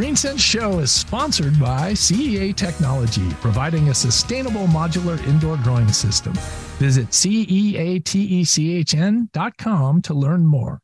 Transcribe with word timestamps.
GreenSense 0.00 0.40
Show 0.40 0.78
is 0.78 0.90
sponsored 0.90 1.60
by 1.60 1.92
CEA 1.92 2.56
Technology, 2.56 3.28
providing 3.42 3.90
a 3.90 3.94
sustainable 3.94 4.66
modular 4.68 5.22
indoor 5.26 5.58
growing 5.58 5.92
system. 5.92 6.32
Visit 6.78 7.10
ceatechn.com 7.10 10.00
to 10.00 10.14
learn 10.14 10.46
more. 10.46 10.80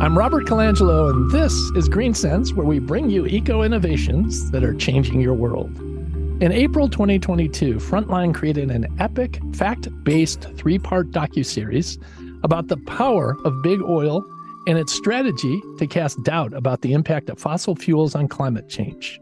I'm 0.00 0.16
Robert 0.16 0.46
Colangelo, 0.46 1.10
and 1.10 1.30
this 1.30 1.52
is 1.76 1.90
GreenSense, 1.90 2.54
where 2.54 2.64
we 2.64 2.78
bring 2.78 3.10
you 3.10 3.26
eco 3.26 3.64
innovations 3.64 4.50
that 4.50 4.64
are 4.64 4.72
changing 4.72 5.20
your 5.20 5.34
world. 5.34 5.91
In 6.42 6.50
April 6.50 6.88
2022, 6.88 7.74
Frontline 7.76 8.34
created 8.34 8.68
an 8.68 8.88
epic, 8.98 9.40
fact-based 9.54 10.48
three-part 10.56 11.12
docu-series 11.12 11.98
about 12.42 12.66
the 12.66 12.78
power 12.78 13.36
of 13.44 13.62
big 13.62 13.80
oil 13.80 14.24
and 14.66 14.76
its 14.76 14.92
strategy 14.92 15.62
to 15.78 15.86
cast 15.86 16.20
doubt 16.24 16.52
about 16.52 16.80
the 16.80 16.94
impact 16.94 17.30
of 17.30 17.38
fossil 17.38 17.76
fuels 17.76 18.16
on 18.16 18.26
climate 18.26 18.68
change. 18.68 19.20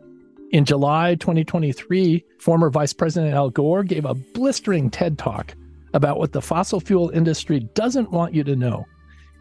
In 0.52 0.64
July 0.64 1.14
2023, 1.16 2.24
former 2.38 2.70
Vice 2.70 2.94
President 2.94 3.34
Al 3.34 3.50
Gore 3.50 3.84
gave 3.84 4.06
a 4.06 4.14
blistering 4.14 4.88
TED 4.88 5.18
Talk 5.18 5.54
about 5.92 6.18
what 6.18 6.32
the 6.32 6.40
fossil 6.40 6.80
fuel 6.80 7.10
industry 7.10 7.60
doesn't 7.74 8.10
want 8.10 8.32
you 8.32 8.44
to 8.44 8.56
know 8.56 8.86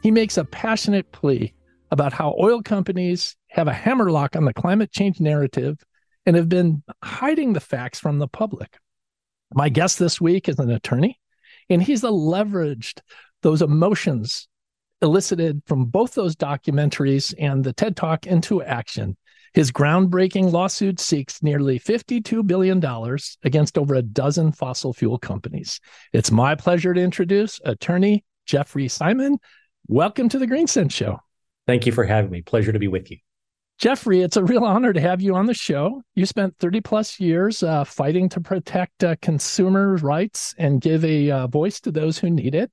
he 0.04 0.12
makes 0.12 0.36
a 0.36 0.44
passionate 0.44 1.10
plea 1.14 1.54
about 1.92 2.12
how 2.12 2.36
oil 2.42 2.62
companies 2.62 3.38
have 3.48 3.70
a 3.70 3.74
hammerlock 3.74 4.36
on 4.36 4.44
the 4.44 4.54
climate 4.54 4.92
change 4.92 5.22
narrative 5.22 5.78
and 6.26 6.36
have 6.36 6.50
been 6.50 6.84
hiding 7.04 7.54
the 7.54 7.60
facts 7.60 8.00
from 8.00 8.20
the 8.20 8.28
public. 8.28 8.78
My 9.54 9.70
guest 9.70 10.00
this 10.00 10.22
week 10.22 10.48
is 10.48 10.60
an 10.60 10.70
attorney, 10.70 11.20
and 11.70 11.82
he's 11.82 12.02
leveraged 12.02 13.02
those 13.42 13.62
emotions 13.62 14.48
elicited 15.02 15.62
from 15.66 15.86
both 15.86 16.14
those 16.14 16.36
documentaries 16.36 17.34
and 17.40 17.64
the 17.64 17.74
TED 17.74 17.96
Talk 17.96 18.28
into 18.28 18.62
action. 18.62 19.16
His 19.54 19.72
groundbreaking 19.72 20.52
lawsuit 20.52 21.00
seeks 21.00 21.42
nearly 21.42 21.80
$52 21.80 22.46
billion 22.46 22.84
against 23.44 23.78
over 23.78 23.96
a 23.96 24.02
dozen 24.02 24.52
fossil 24.52 24.94
fuel 24.94 25.18
companies. 25.18 25.80
It's 26.14 26.32
my 26.32 26.56
pleasure 26.56 26.94
to 26.94 27.02
introduce 27.02 27.60
attorney 27.66 28.24
Jeffrey 28.46 28.88
Simon. 28.88 29.38
Welcome 29.88 30.30
to 30.30 30.40
the 30.40 30.48
GreenSense 30.48 30.92
Show. 30.92 31.20
Thank 31.66 31.86
you 31.86 31.92
for 31.92 32.04
having 32.04 32.30
me. 32.30 32.42
Pleasure 32.42 32.72
to 32.72 32.80
be 32.80 32.88
with 32.88 33.10
you. 33.10 33.18
Jeffrey, 33.80 34.22
it's 34.22 34.36
a 34.36 34.44
real 34.44 34.66
honor 34.66 34.92
to 34.92 35.00
have 35.00 35.22
you 35.22 35.36
on 35.36 35.46
the 35.46 35.54
show. 35.54 36.02
You 36.14 36.26
spent 36.26 36.58
30 36.58 36.82
plus 36.82 37.18
years 37.18 37.64
uh, 37.64 37.86
fighting 37.86 38.28
to 38.30 38.42
protect 38.42 39.06
uh, 39.06 39.16
consumer 39.22 39.96
rights 39.96 40.54
and 40.58 40.82
give 40.82 41.06
a 41.06 41.32
uh, 41.32 41.48
voice 41.48 41.80
to 41.82 41.92
those 41.92 42.18
who 42.18 42.30
need 42.30 42.56
it. 42.56 42.70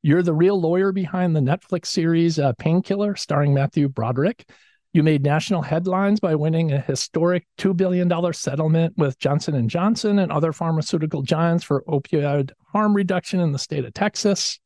You're 0.00 0.22
the 0.22 0.32
real 0.32 0.60
lawyer 0.60 0.92
behind 0.92 1.34
the 1.34 1.40
Netflix 1.40 1.86
series 1.86 2.38
uh, 2.38 2.52
Painkiller, 2.52 3.16
starring 3.16 3.52
Matthew 3.52 3.88
Broderick. 3.88 4.48
You 4.92 5.02
made 5.02 5.24
national 5.24 5.62
headlines 5.62 6.20
by 6.20 6.36
winning 6.36 6.70
a 6.70 6.80
historic 6.80 7.44
$2 7.58 7.76
billion 7.76 8.08
settlement 8.32 8.94
with 8.96 9.18
Johnson 9.18 9.68
& 9.68 9.68
Johnson 9.68 10.20
and 10.20 10.30
other 10.30 10.52
pharmaceutical 10.52 11.22
giants 11.22 11.64
for 11.64 11.82
opioid 11.88 12.52
harm 12.72 12.94
reduction 12.94 13.40
in 13.40 13.50
the 13.50 13.58
state 13.58 13.84
of 13.84 13.92
Texas 13.92 14.60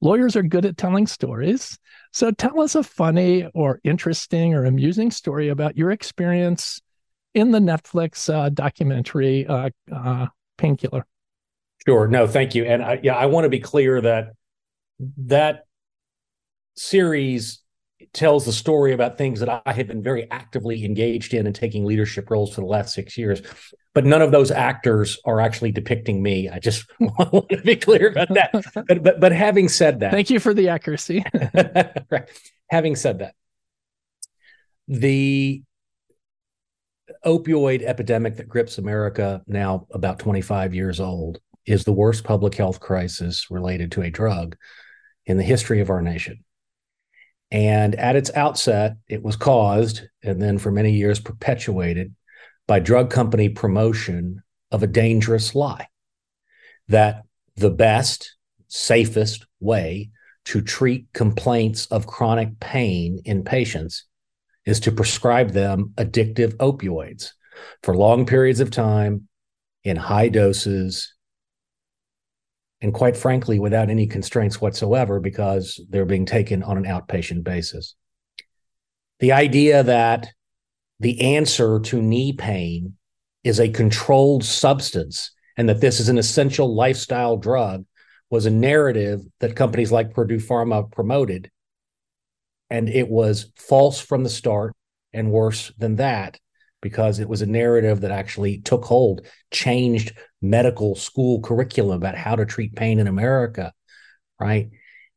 lawyers 0.00 0.36
are 0.36 0.42
good 0.42 0.64
at 0.64 0.76
telling 0.76 1.06
stories. 1.06 1.78
So 2.12 2.30
tell 2.30 2.60
us 2.60 2.74
a 2.74 2.82
funny 2.82 3.48
or 3.54 3.80
interesting 3.84 4.54
or 4.54 4.64
amusing 4.64 5.10
story 5.10 5.48
about 5.48 5.76
your 5.76 5.90
experience 5.90 6.80
in 7.34 7.50
the 7.50 7.58
Netflix 7.58 8.32
uh, 8.32 8.48
documentary 8.48 9.46
uh, 9.46 9.70
uh, 9.94 10.26
Painkiller. 10.56 11.06
Sure. 11.86 12.08
No, 12.08 12.26
thank 12.26 12.54
you. 12.54 12.64
And 12.64 12.82
I, 12.82 13.00
yeah, 13.02 13.14
I 13.14 13.26
want 13.26 13.44
to 13.44 13.48
be 13.48 13.60
clear 13.60 14.00
that 14.00 14.32
that 15.18 15.64
series 16.76 17.60
tells 18.12 18.44
the 18.44 18.52
story 18.52 18.92
about 18.92 19.18
things 19.18 19.40
that 19.40 19.62
I 19.66 19.72
have 19.72 19.88
been 19.88 20.02
very 20.02 20.30
actively 20.30 20.84
engaged 20.84 21.34
in 21.34 21.46
and 21.46 21.54
taking 21.54 21.84
leadership 21.84 22.30
roles 22.30 22.54
for 22.54 22.60
the 22.60 22.66
last 22.66 22.94
six 22.94 23.18
years 23.18 23.42
but 23.98 24.04
none 24.04 24.22
of 24.22 24.30
those 24.30 24.52
actors 24.52 25.18
are 25.24 25.40
actually 25.40 25.72
depicting 25.72 26.22
me. 26.22 26.48
I 26.48 26.60
just 26.60 26.86
want 27.00 27.48
to 27.48 27.56
be 27.62 27.74
clear 27.74 28.10
about 28.10 28.28
that. 28.28 28.52
But 28.86 29.02
but 29.02 29.18
but 29.18 29.32
having 29.32 29.68
said 29.68 29.98
that, 30.00 30.12
thank 30.12 30.30
you 30.30 30.38
for 30.38 30.54
the 30.54 30.68
accuracy. 30.68 31.24
right. 32.08 32.28
Having 32.70 32.94
said 32.94 33.18
that, 33.18 33.34
the 34.86 35.64
opioid 37.26 37.82
epidemic 37.82 38.36
that 38.36 38.48
grips 38.48 38.78
America 38.78 39.42
now 39.48 39.88
about 39.90 40.20
25 40.20 40.74
years 40.76 41.00
old 41.00 41.40
is 41.66 41.82
the 41.82 41.92
worst 41.92 42.22
public 42.22 42.54
health 42.54 42.78
crisis 42.78 43.50
related 43.50 43.90
to 43.90 44.02
a 44.02 44.10
drug 44.10 44.56
in 45.26 45.38
the 45.38 45.42
history 45.42 45.80
of 45.80 45.90
our 45.90 46.02
nation. 46.02 46.44
And 47.50 47.94
at 47.94 48.16
its 48.16 48.30
outset, 48.34 48.96
it 49.08 49.22
was 49.22 49.36
caused 49.36 50.02
and 50.22 50.40
then 50.40 50.58
for 50.58 50.70
many 50.70 50.92
years 50.92 51.18
perpetuated 51.18 52.14
by 52.66 52.78
drug 52.78 53.10
company 53.10 53.48
promotion 53.48 54.42
of 54.70 54.82
a 54.82 54.86
dangerous 54.86 55.54
lie 55.54 55.88
that 56.88 57.22
the 57.56 57.70
best, 57.70 58.36
safest 58.68 59.46
way 59.60 60.10
to 60.44 60.60
treat 60.60 61.06
complaints 61.12 61.86
of 61.86 62.06
chronic 62.06 62.60
pain 62.60 63.20
in 63.24 63.44
patients 63.44 64.04
is 64.64 64.80
to 64.80 64.92
prescribe 64.92 65.52
them 65.52 65.92
addictive 65.96 66.54
opioids 66.56 67.32
for 67.82 67.96
long 67.96 68.26
periods 68.26 68.60
of 68.60 68.70
time 68.70 69.28
in 69.84 69.96
high 69.96 70.28
doses 70.28 71.14
and 72.80 72.94
quite 72.94 73.16
frankly 73.16 73.58
without 73.58 73.90
any 73.90 74.06
constraints 74.06 74.60
whatsoever 74.60 75.20
because 75.20 75.80
they're 75.90 76.04
being 76.04 76.26
taken 76.26 76.62
on 76.62 76.76
an 76.76 76.84
outpatient 76.84 77.42
basis 77.44 77.94
the 79.20 79.32
idea 79.32 79.82
that 79.82 80.28
the 81.00 81.20
answer 81.36 81.80
to 81.80 82.02
knee 82.02 82.32
pain 82.32 82.94
is 83.44 83.60
a 83.60 83.68
controlled 83.68 84.44
substance 84.44 85.32
and 85.56 85.68
that 85.68 85.80
this 85.80 86.00
is 86.00 86.08
an 86.08 86.18
essential 86.18 86.74
lifestyle 86.74 87.36
drug 87.36 87.84
was 88.30 88.46
a 88.46 88.50
narrative 88.50 89.22
that 89.40 89.56
companies 89.56 89.90
like 89.90 90.14
Purdue 90.14 90.38
Pharma 90.38 90.90
promoted. 90.90 91.50
And 92.70 92.88
it 92.88 93.08
was 93.08 93.50
false 93.56 93.98
from 93.98 94.22
the 94.22 94.28
start 94.28 94.74
and 95.12 95.32
worse 95.32 95.72
than 95.78 95.96
that 95.96 96.38
because 96.80 97.18
it 97.18 97.28
was 97.28 97.42
a 97.42 97.46
narrative 97.46 98.02
that 98.02 98.10
actually 98.10 98.60
took 98.60 98.84
hold, 98.84 99.26
changed 99.50 100.12
medical 100.40 100.94
school 100.94 101.40
curriculum 101.40 101.96
about 101.96 102.16
how 102.16 102.36
to 102.36 102.46
treat 102.46 102.76
pain 102.76 102.98
in 102.98 103.06
America. 103.06 103.72
Right. 104.40 104.70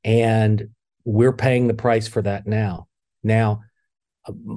And 0.03 0.69
we're 1.03 1.33
paying 1.33 1.67
the 1.67 1.73
price 1.73 2.07
for 2.07 2.21
that 2.21 2.47
now. 2.47 2.87
Now, 3.23 3.61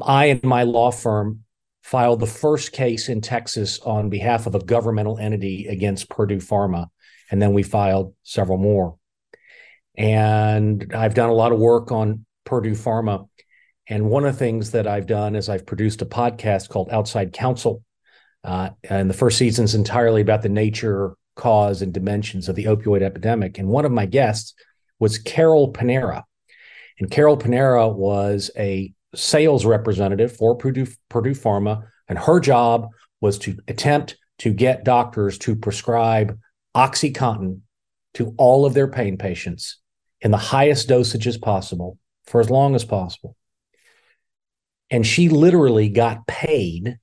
I 0.02 0.26
and 0.26 0.42
my 0.42 0.62
law 0.62 0.90
firm 0.90 1.40
filed 1.82 2.20
the 2.20 2.26
first 2.26 2.72
case 2.72 3.08
in 3.08 3.20
Texas 3.20 3.78
on 3.80 4.08
behalf 4.08 4.46
of 4.46 4.54
a 4.54 4.64
governmental 4.64 5.18
entity 5.18 5.66
against 5.68 6.08
Purdue 6.08 6.38
Pharma. 6.38 6.86
And 7.30 7.40
then 7.40 7.52
we 7.52 7.62
filed 7.62 8.14
several 8.22 8.58
more. 8.58 8.96
And 9.96 10.92
I've 10.94 11.14
done 11.14 11.28
a 11.28 11.34
lot 11.34 11.52
of 11.52 11.58
work 11.58 11.92
on 11.92 12.24
Purdue 12.44 12.72
Pharma. 12.72 13.28
And 13.86 14.08
one 14.08 14.24
of 14.24 14.32
the 14.32 14.38
things 14.38 14.70
that 14.70 14.86
I've 14.86 15.06
done 15.06 15.36
is 15.36 15.48
I've 15.48 15.66
produced 15.66 16.00
a 16.00 16.06
podcast 16.06 16.70
called 16.70 16.88
Outside 16.90 17.32
Counsel. 17.32 17.82
Uh, 18.44 18.70
and 18.84 19.08
the 19.08 19.14
first 19.14 19.38
season 19.38 19.64
is 19.64 19.74
entirely 19.74 20.20
about 20.20 20.42
the 20.42 20.48
nature, 20.48 21.16
cause, 21.34 21.82
and 21.82 21.92
dimensions 21.92 22.48
of 22.48 22.56
the 22.56 22.66
opioid 22.66 23.02
epidemic. 23.02 23.58
And 23.58 23.68
one 23.68 23.84
of 23.84 23.92
my 23.92 24.06
guests 24.06 24.54
was 24.98 25.18
Carol 25.18 25.72
Panara. 25.72 26.22
And 27.00 27.10
Carol 27.10 27.38
Panara 27.38 27.92
was 27.92 28.50
a 28.56 28.92
sales 29.14 29.64
representative 29.64 30.36
for 30.36 30.54
Purdue, 30.54 30.86
Purdue 31.08 31.32
Pharma, 31.32 31.86
and 32.08 32.18
her 32.18 32.38
job 32.38 32.88
was 33.20 33.38
to 33.38 33.56
attempt 33.66 34.16
to 34.38 34.52
get 34.52 34.84
doctors 34.84 35.38
to 35.38 35.56
prescribe 35.56 36.38
OxyContin 36.76 37.60
to 38.14 38.34
all 38.36 38.66
of 38.66 38.74
their 38.74 38.88
pain 38.88 39.16
patients 39.16 39.78
in 40.20 40.30
the 40.30 40.36
highest 40.36 40.88
dosages 40.88 41.40
possible 41.40 41.98
for 42.24 42.40
as 42.40 42.50
long 42.50 42.74
as 42.74 42.84
possible. 42.84 43.36
And 44.90 45.06
she 45.06 45.28
literally 45.28 45.88
got 45.88 46.26
paid 46.26 46.98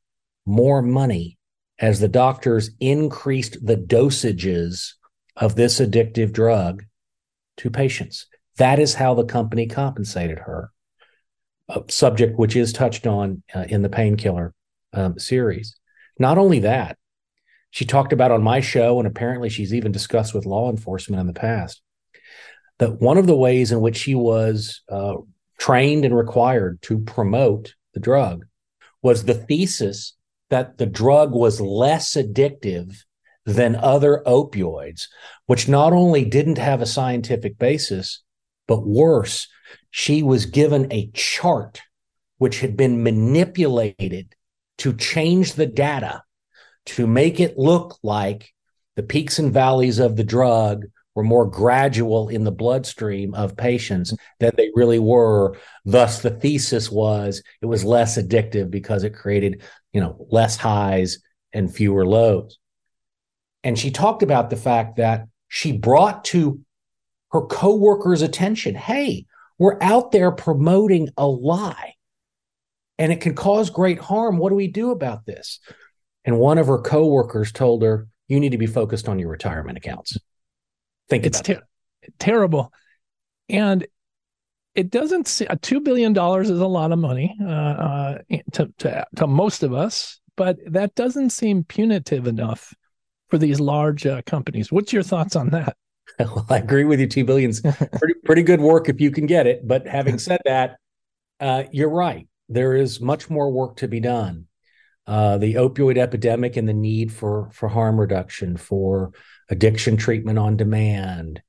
more 0.46 0.82
money 0.82 1.38
as 1.80 2.00
the 2.00 2.08
doctors 2.08 2.72
increased 2.80 3.66
the 3.66 3.78
dosages 3.78 4.94
of 5.36 5.56
this 5.56 5.80
addictive 5.80 6.32
drug 6.32 6.84
to 7.58 7.70
patients. 7.70 8.28
That 8.58 8.80
is 8.80 8.94
how 8.94 9.14
the 9.14 9.26
company 9.26 9.68
compensated 9.68 10.40
her 10.40 10.72
a 11.70 11.84
subject 11.90 12.38
which 12.38 12.56
is 12.56 12.74
touched 12.74 13.08
on 13.08 13.44
uh, 13.56 13.66
in 13.70 13.82
the 13.82 13.90
painkiller 13.90 14.54
um, 14.94 15.18
series. 15.18 15.78
Not 16.20 16.38
only 16.38 16.60
that, 16.60 16.98
she 17.70 17.86
talked 17.86 18.12
about 18.12 18.32
on 18.32 18.44
my 18.44 18.60
show, 18.60 19.00
and 19.00 19.08
apparently 19.08 19.50
she's 19.50 19.74
even 19.74 19.92
discussed 19.92 20.34
with 20.34 20.46
law 20.46 20.70
enforcement 20.70 21.22
in 21.22 21.28
the 21.28 21.34
past, 21.34 21.82
that 22.80 23.00
one 23.00 23.18
of 23.18 23.28
the 23.28 23.36
ways 23.36 23.72
in 23.72 23.80
which 23.80 23.96
she 23.96 24.16
was 24.16 24.82
uh, 24.90 25.14
trained 25.58 26.04
and 26.04 26.16
required 26.16 26.82
to 26.82 27.00
promote 27.00 27.76
the 27.94 28.00
drug 28.00 28.46
was 29.02 29.24
the 29.24 29.34
thesis 29.34 30.14
that 30.51 30.77
the 30.77 30.86
drug 30.86 31.33
was 31.33 31.59
less 31.59 32.13
addictive 32.13 32.98
than 33.45 33.75
other 33.75 34.21
opioids, 34.27 35.07
which 35.48 35.68
not 35.68 35.94
only 35.94 36.24
didn't 36.24 36.59
have 36.59 36.81
a 36.81 36.86
scientific 36.86 37.57
basis, 37.57 38.21
but 38.68 38.86
worse, 38.86 39.48
she 39.89 40.21
was 40.21 40.45
given 40.45 40.92
a 40.92 41.09
chart 41.13 41.81
which 42.38 42.59
had 42.59 42.77
been 42.77 43.03
manipulated 43.03 44.36
to 44.77 44.94
change 44.94 45.53
the 45.53 45.65
data 45.65 46.24
to 46.86 47.07
make 47.07 47.39
it 47.39 47.57
look 47.57 47.98
like 48.03 48.53
the 48.95 49.03
peaks 49.03 49.39
and 49.39 49.53
valleys 49.53 50.00
of 50.00 50.15
the 50.15 50.24
drug 50.24 50.86
were 51.15 51.24
more 51.24 51.45
gradual 51.45 52.30
in 52.30 52.44
the 52.44 52.51
bloodstream 52.51 53.33
of 53.36 53.57
patients 53.57 54.13
than 54.39 54.51
they 54.56 54.69
really 54.75 55.00
were. 55.00 55.57
Thus, 55.86 56.21
the 56.21 56.30
thesis 56.30 56.89
was 56.89 57.44
it 57.62 57.65
was 57.65 57.83
less 57.83 58.18
addictive 58.18 58.69
because 58.69 59.03
it 59.03 59.13
created, 59.13 59.62
you 59.94 60.02
know, 60.02 60.26
less 60.30 60.56
highs 60.58 61.20
and 61.54 61.74
fewer 61.74 62.06
lows. 62.06 62.58
And 63.64 63.78
she 63.78 63.92
talked 63.92 64.24
about 64.24 64.50
the 64.50 64.56
fact 64.56 64.98
that 64.98 65.28
she 65.48 65.72
brought 65.72 66.26
to 66.26 66.62
her 67.32 67.42
coworkers' 67.42 68.22
attention, 68.22 68.76
hey, 68.76 69.26
we're 69.58 69.78
out 69.82 70.12
there 70.12 70.32
promoting 70.32 71.10
a 71.18 71.28
lie 71.28 71.94
and 72.98 73.12
it 73.12 73.22
can 73.22 73.36
cause 73.36 73.70
great 73.70 74.00
harm. 74.00 74.38
What 74.38 74.50
do 74.50 74.56
we 74.56 74.68
do 74.68 74.92
about 74.92 75.26
this? 75.26 75.60
And 76.26 76.40
one 76.40 76.58
of 76.58 76.68
her 76.68 76.80
coworkers 76.80 77.52
told 77.52 77.84
her, 77.84 78.08
you 78.28 78.40
need 78.40 78.52
to 78.52 78.58
be 78.58 78.68
focused 78.68 79.10
on 79.10 79.20
your 79.20 79.30
retirement 79.30 79.78
accounts. 79.78 80.18
Think 81.10 81.26
it's 81.26 81.42
ter- 81.42 81.64
terrible. 82.20 82.72
And 83.50 83.86
it 84.76 84.90
doesn't 84.90 85.28
see 85.28 85.48
uh, 85.48 85.56
$2 85.56 85.84
billion 85.84 86.12
is 86.42 86.50
a 86.50 86.68
lot 86.68 86.92
of 86.92 87.00
money 87.00 87.36
uh, 87.42 87.46
uh, 87.50 88.18
to, 88.54 88.72
to, 88.80 89.06
to 89.16 89.28
most 89.28 89.64
of 89.64 89.74
us, 89.74 90.20
but 90.38 90.58
that 90.66 90.96
doesn't 90.96 91.32
seem 91.32 91.64
punitive 91.64 92.28
enough 92.28 92.74
for 93.30 93.38
these 93.38 93.60
large 93.60 94.06
uh, 94.06 94.22
companies. 94.26 94.72
What's 94.72 94.94
your 94.94 95.04
thoughts 95.04 95.36
on 95.36 95.50
that? 95.50 95.76
Well, 96.20 96.46
I 96.50 96.58
agree 96.58 96.84
with 96.84 97.00
you. 97.00 97.08
Two 97.08 97.24
billions, 97.24 97.62
pretty 97.62 98.16
pretty 98.26 98.44
good 98.44 98.60
work 98.60 98.90
if 98.90 99.00
you 99.00 99.12
can 99.12 99.26
get 99.26 99.48
it. 99.48 99.66
But 99.66 99.88
having 99.88 100.20
said 100.20 100.42
that, 100.44 100.76
uh, 101.40 101.64
you're 101.72 101.90
right. 101.90 102.28
There 102.50 102.76
is 102.76 103.00
much 103.00 103.30
more 103.30 103.50
work 103.50 103.78
to 103.78 103.88
be 103.88 104.02
done. 104.02 104.48
Uh, 105.08 105.38
the 105.38 105.56
opioid 105.56 105.98
epidemic 105.98 106.58
and 106.58 106.68
the 106.68 106.74
need 106.74 107.14
for 107.14 107.50
for 107.54 107.70
harm 107.70 108.00
reduction, 108.00 108.58
for 108.58 109.14
addiction 109.50 109.96
treatment 109.96 110.38
on 110.38 110.58
demand, 110.58 111.42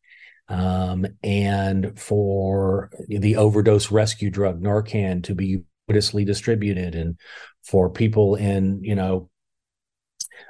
um, 0.53 1.07
and 1.23 1.99
for 1.99 2.91
the 3.09 3.37
overdose 3.37 3.91
rescue 3.91 4.31
drug 4.31 4.63
Narcan 4.63 5.25
to 5.25 5.35
be 5.35 5.65
ubiquitously 5.91 6.27
distributed, 6.27 6.95
and 6.95 7.19
for 7.65 7.91
people 7.91 8.37
in 8.37 8.83
you 8.85 8.95
know 8.95 9.31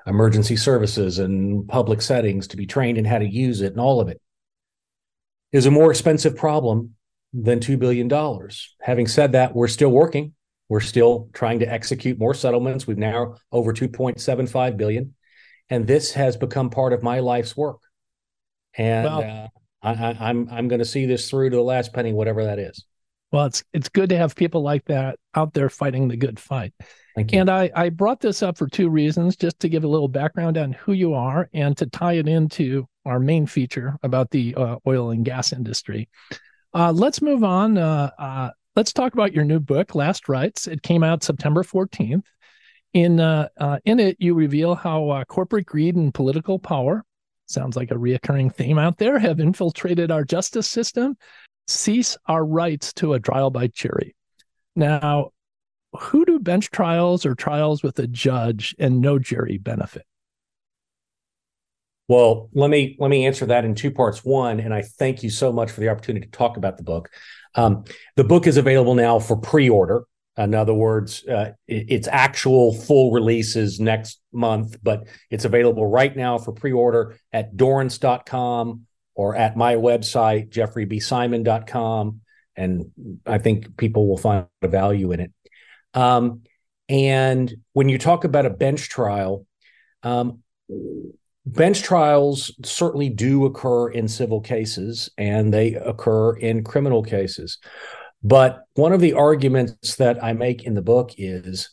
emergency 0.07 0.57
services 0.57 1.19
and 1.19 1.69
public 1.69 2.03
settings 2.03 2.49
to 2.49 2.57
be 2.57 2.67
trained 2.67 2.99
in 2.99 3.05
how 3.05 3.19
to 3.19 3.29
use 3.29 3.61
it 3.61 3.73
and 3.73 3.81
all 3.81 4.01
of 4.01 4.09
it 4.09 4.21
is 5.53 5.67
a 5.67 5.71
more 5.71 5.91
expensive 5.91 6.35
problem 6.35 6.95
than 7.33 7.61
$2 7.61 7.79
billion. 7.79 8.11
Having 8.81 9.07
said 9.07 9.33
that, 9.33 9.55
we're 9.55 9.69
still 9.69 9.91
working. 9.91 10.35
We're 10.69 10.81
still 10.81 11.29
trying 11.33 11.61
to 11.61 11.71
execute 11.71 12.19
more 12.19 12.35
settlements. 12.35 12.87
We've 12.87 12.99
now 12.99 13.37
over 13.51 13.73
2.75 13.73 14.77
billion. 14.77 15.15
And 15.69 15.87
this 15.87 16.13
has 16.13 16.37
become 16.37 16.71
part 16.71 16.93
of 16.93 17.03
my 17.03 17.21
life's 17.21 17.57
work. 17.57 17.81
And 18.75 19.05
well, 19.05 19.21
uh, 19.21 19.49
I, 19.83 19.93
I, 19.93 20.17
I'm 20.21 20.49
I'm 20.51 20.69
going 20.69 20.79
to 20.79 20.85
see 20.85 21.07
this 21.07 21.29
through 21.29 21.51
to 21.51 21.57
the 21.57 21.63
last 21.63 21.93
penny, 21.93 22.13
whatever 22.13 22.45
that 22.45 22.59
is. 22.59 22.85
Well, 23.33 23.47
it's 23.47 23.65
it's 23.73 23.89
good 23.89 24.11
to 24.11 24.17
have 24.17 24.37
people 24.37 24.63
like 24.63 24.85
that 24.87 25.19
out 25.35 25.55
there 25.55 25.71
fighting 25.71 26.09
the 26.09 26.17
good 26.17 26.39
fight. 26.39 26.75
Thank 27.15 27.33
you. 27.33 27.41
And 27.41 27.51
I, 27.51 27.71
I 27.75 27.89
brought 27.91 28.21
this 28.21 28.43
up 28.43 28.57
for 28.57 28.67
two 28.67 28.89
reasons, 28.89 29.37
just 29.37 29.59
to 29.61 29.69
give 29.69 29.85
a 29.85 29.89
little 29.89 30.09
background 30.09 30.57
on 30.57 30.73
who 30.73 30.93
you 30.93 31.15
are 31.15 31.49
and 31.53 31.77
to 31.79 31.87
tie 31.87 32.15
it 32.15 32.29
into 32.29 32.87
our 33.05 33.19
main 33.19 33.47
feature 33.47 33.99
about 34.03 34.31
the 34.31 34.55
uh, 34.55 34.77
oil 34.87 35.11
and 35.11 35.25
gas 35.25 35.53
industry. 35.53 36.09
Uh, 36.75 36.93
let's 36.93 37.21
move 37.21 37.45
on. 37.45 37.77
Uh, 37.77 38.11
uh 38.19 38.51
let's 38.77 38.93
talk 38.93 39.13
about 39.13 39.35
your 39.35 39.45
new 39.45 39.61
book, 39.61 39.95
Last 39.95 40.29
Rites. 40.29 40.67
It 40.67 40.83
came 40.83 41.03
out 41.03 41.23
September 41.23 41.63
14th. 41.63 42.25
In 42.95 43.21
uh, 43.21 43.49
uh, 43.59 43.79
in 43.87 43.99
it, 43.99 44.17
you 44.21 44.35
reveal 44.35 44.75
how 44.75 45.25
corporate 45.27 45.67
greed 45.67 45.97
and 45.97 46.13
political 46.13 46.59
power 46.59 47.05
sounds 47.53 47.77
like 47.77 47.91
a 47.91 47.95
reoccurring 47.95 48.55
theme 48.55 48.79
out 48.79 48.99
there 48.99 49.19
have 49.19 49.41
infiltrated 49.41 50.11
our 50.11 50.25
justice 50.25 50.69
system 50.69 51.17
cease 51.69 52.17
our 52.27 52.45
rights 52.45 52.93
to 52.95 53.13
a 53.13 53.21
trial 53.21 53.51
by 53.51 53.69
jury. 53.69 54.15
Now, 54.75 55.31
who 55.99 56.25
do 56.25 56.39
bench 56.39 56.71
trials 56.71 57.27
or 57.27 57.35
trials 57.35 57.83
with 57.83 57.99
a 57.99 58.07
judge 58.07 58.75
and 58.79 59.01
no 59.01 59.19
jury 59.19 59.59
benefit? 59.59 60.05
Well, 62.09 62.51
let 62.53 62.69
me 62.69 62.97
let 62.99 63.11
me 63.11 63.27
answer 63.27 63.47
that 63.47 63.65
in 63.65 63.75
two 63.75 63.91
parts. 63.91 64.25
One, 64.25 64.61
and 64.61 64.75
I 64.75 64.83
thank 64.83 65.23
you 65.23 65.31
so 65.31 65.53
much 65.53 65.71
for 65.71 65.81
the 65.81 65.89
opportunity 65.89 66.27
to 66.27 66.33
talk 66.33 66.57
about 66.57 66.77
the 66.77 66.83
book. 66.83 67.11
Um, 67.55 67.85
the 68.17 68.25
book 68.25 68.47
is 68.47 68.57
available 68.57 68.95
now 68.95 69.19
for 69.19 69.37
pre-order. 69.37 70.05
In 70.39 70.55
other 70.55 70.73
words, 70.73 71.27
uh, 71.27 71.53
its 71.69 72.09
actual 72.09 72.75
full 72.75 73.13
release 73.13 73.55
is 73.55 73.79
next 73.79 74.21
month, 74.33 74.77
but 74.83 75.07
it's 75.31 75.45
available 75.45 75.87
right 75.87 76.17
now 76.17 76.39
for 76.39 76.53
pre-order 76.53 77.19
at 77.33 77.55
Dorrance.com 77.57 78.87
or 79.15 79.37
at 79.37 79.57
my 79.57 79.75
website, 79.75 80.49
jeffreybsimon.com. 80.51 82.21
And 82.57 82.91
I 83.27 83.39
think 83.39 83.77
people 83.77 84.09
will 84.09 84.17
find 84.17 84.47
a 84.63 84.69
value 84.69 85.13
in 85.13 85.21
it. 85.21 85.33
Um, 85.93 86.43
and 86.89 87.55
when 87.75 87.89
you 87.89 87.99
talk 87.99 88.25
about 88.25 88.47
a 88.47 88.51
bench 88.51 88.89
trial, 88.89 89.47
um, 90.03 90.43
bench 91.45 91.83
trials 91.83 92.55
certainly 92.65 93.09
do 93.09 93.45
occur 93.45 93.91
in 93.91 94.09
civil 94.09 94.41
cases 94.41 95.11
and 95.19 95.53
they 95.53 95.75
occur 95.75 96.37
in 96.37 96.65
criminal 96.65 97.03
cases. 97.03 97.59
But 98.23 98.65
one 98.75 98.93
of 98.93 99.01
the 99.01 99.15
arguments 99.15 99.97
that 99.97 100.23
I 100.23 100.33
make 100.33 100.63
in 100.65 100.75
the 100.75 100.83
book 100.83 101.13
is 101.19 101.71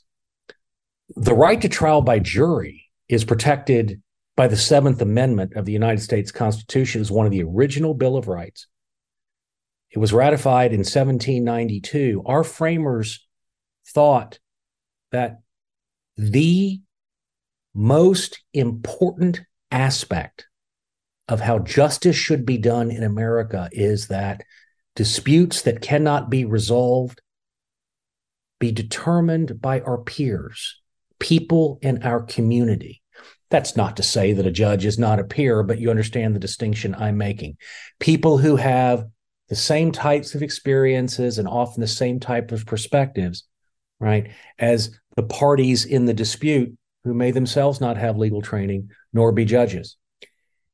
the 1.15 1.33
right 1.33 1.61
to 1.61 1.69
trial 1.69 2.01
by 2.01 2.19
jury 2.19 2.85
is 3.07 3.23
protected 3.23 4.01
by 4.35 4.47
the 4.47 4.57
Seventh 4.57 5.01
Amendment 5.01 5.53
of 5.55 5.65
the 5.65 5.71
United 5.71 6.01
States 6.01 6.31
Constitution 6.31 7.01
as 7.01 7.11
one 7.11 7.25
of 7.25 7.31
the 7.31 7.43
original 7.43 7.93
Bill 7.93 8.15
of 8.15 8.27
Rights. 8.27 8.67
It 9.91 9.99
was 9.99 10.13
ratified 10.13 10.71
in 10.71 10.79
1792. 10.79 12.23
Our 12.25 12.43
framers 12.43 13.27
thought 13.87 14.39
that 15.11 15.39
the 16.15 16.81
most 17.73 18.39
important 18.53 19.41
aspect 19.71 20.47
of 21.27 21.41
how 21.41 21.59
justice 21.59 22.15
should 22.15 22.45
be 22.45 22.57
done 22.57 22.91
in 22.91 23.03
America 23.03 23.69
is 23.71 24.07
that 24.07 24.43
disputes 24.99 25.61
that 25.61 25.79
cannot 25.79 26.29
be 26.29 26.43
resolved 26.43 27.21
be 28.59 28.69
determined 28.69 29.61
by 29.61 29.79
our 29.79 29.99
peers, 29.99 30.81
people 31.19 31.79
in 31.81 32.03
our 32.03 32.21
community. 32.21 33.01
That's 33.49 33.77
not 33.77 33.95
to 33.95 34.03
say 34.03 34.33
that 34.33 34.45
a 34.45 34.51
judge 34.51 34.83
is 34.83 34.99
not 34.99 35.21
a 35.21 35.23
peer, 35.23 35.63
but 35.63 35.79
you 35.79 35.89
understand 35.89 36.35
the 36.35 36.39
distinction 36.41 36.95
I'm 36.95 37.17
making. 37.17 37.55
People 38.01 38.39
who 38.39 38.57
have 38.57 39.05
the 39.47 39.55
same 39.55 39.93
types 39.93 40.35
of 40.35 40.43
experiences 40.43 41.37
and 41.37 41.47
often 41.47 41.79
the 41.79 41.87
same 41.87 42.19
type 42.19 42.51
of 42.51 42.65
perspectives, 42.65 43.45
right, 44.01 44.31
as 44.57 44.99
the 45.15 45.23
parties 45.23 45.85
in 45.85 46.03
the 46.03 46.13
dispute 46.13 46.77
who 47.05 47.13
may 47.13 47.31
themselves 47.31 47.79
not 47.79 47.95
have 47.95 48.17
legal 48.17 48.41
training 48.41 48.89
nor 49.13 49.31
be 49.31 49.45
judges. 49.45 49.95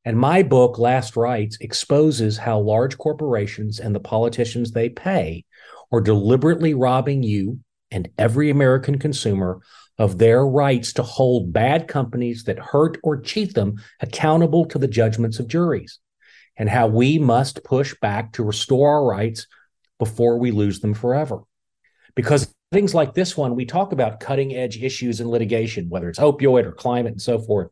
And 0.05 0.17
my 0.19 0.43
book, 0.43 0.77
Last 0.77 1.17
Rites, 1.17 1.57
exposes 1.59 2.37
how 2.37 2.59
large 2.59 2.97
corporations 2.97 3.79
and 3.79 3.93
the 3.93 3.99
politicians 3.99 4.71
they 4.71 4.87
pay 4.87 5.45
are 5.91 5.99
deliberately 5.99 6.75
robbing 6.75 7.23
you 7.23 7.59
and 7.89 8.09
every 8.17 8.51
American 8.51 8.99
consumer 8.99 9.61
of 9.97 10.17
their 10.17 10.45
rights 10.45 10.93
to 10.93 11.03
hold 11.03 11.53
bad 11.53 11.87
companies 11.87 12.43
that 12.43 12.59
hurt 12.59 12.99
or 13.01 13.21
cheat 13.21 13.55
them 13.55 13.81
accountable 13.99 14.65
to 14.65 14.77
the 14.77 14.87
judgments 14.87 15.39
of 15.39 15.47
juries, 15.47 15.99
and 16.57 16.69
how 16.69 16.87
we 16.87 17.17
must 17.17 17.63
push 17.63 17.95
back 18.01 18.33
to 18.33 18.43
restore 18.43 18.89
our 18.89 19.05
rights 19.05 19.47
before 19.97 20.37
we 20.37 20.51
lose 20.51 20.81
them 20.81 20.93
forever. 20.93 21.39
Because 22.13 22.53
things 22.71 22.93
like 22.93 23.13
this 23.13 23.37
one, 23.37 23.55
we 23.55 23.65
talk 23.65 23.93
about 23.93 24.19
cutting 24.19 24.53
edge 24.53 24.81
issues 24.83 25.21
in 25.21 25.29
litigation, 25.29 25.89
whether 25.89 26.09
it's 26.09 26.19
opioid 26.19 26.65
or 26.65 26.73
climate 26.73 27.13
and 27.13 27.21
so 27.21 27.39
forth, 27.39 27.69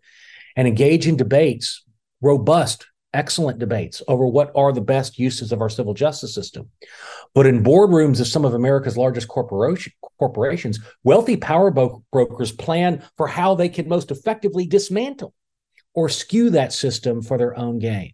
and 0.55 0.67
engage 0.67 1.07
in 1.07 1.17
debates, 1.17 1.82
robust, 2.23 2.87
excellent 3.13 3.59
debates 3.59 4.01
over 4.07 4.25
what 4.25 4.51
are 4.55 4.71
the 4.71 4.81
best 4.81 5.19
uses 5.19 5.51
of 5.51 5.61
our 5.61 5.69
civil 5.69 5.93
justice 5.93 6.33
system. 6.33 6.69
But 7.35 7.45
in 7.45 7.63
boardrooms 7.63 8.19
of 8.19 8.27
some 8.27 8.45
of 8.45 8.55
America's 8.55 8.97
largest 8.97 9.27
corporation, 9.27 9.93
corporations, 10.17 10.79
wealthy 11.03 11.37
power 11.37 11.69
brokers 11.69 12.51
plan 12.51 13.03
for 13.17 13.27
how 13.27 13.53
they 13.53 13.69
can 13.69 13.87
most 13.87 14.09
effectively 14.09 14.65
dismantle 14.65 15.33
or 15.93 16.09
skew 16.09 16.49
that 16.51 16.73
system 16.73 17.21
for 17.21 17.37
their 17.37 17.55
own 17.57 17.77
gain. 17.77 18.13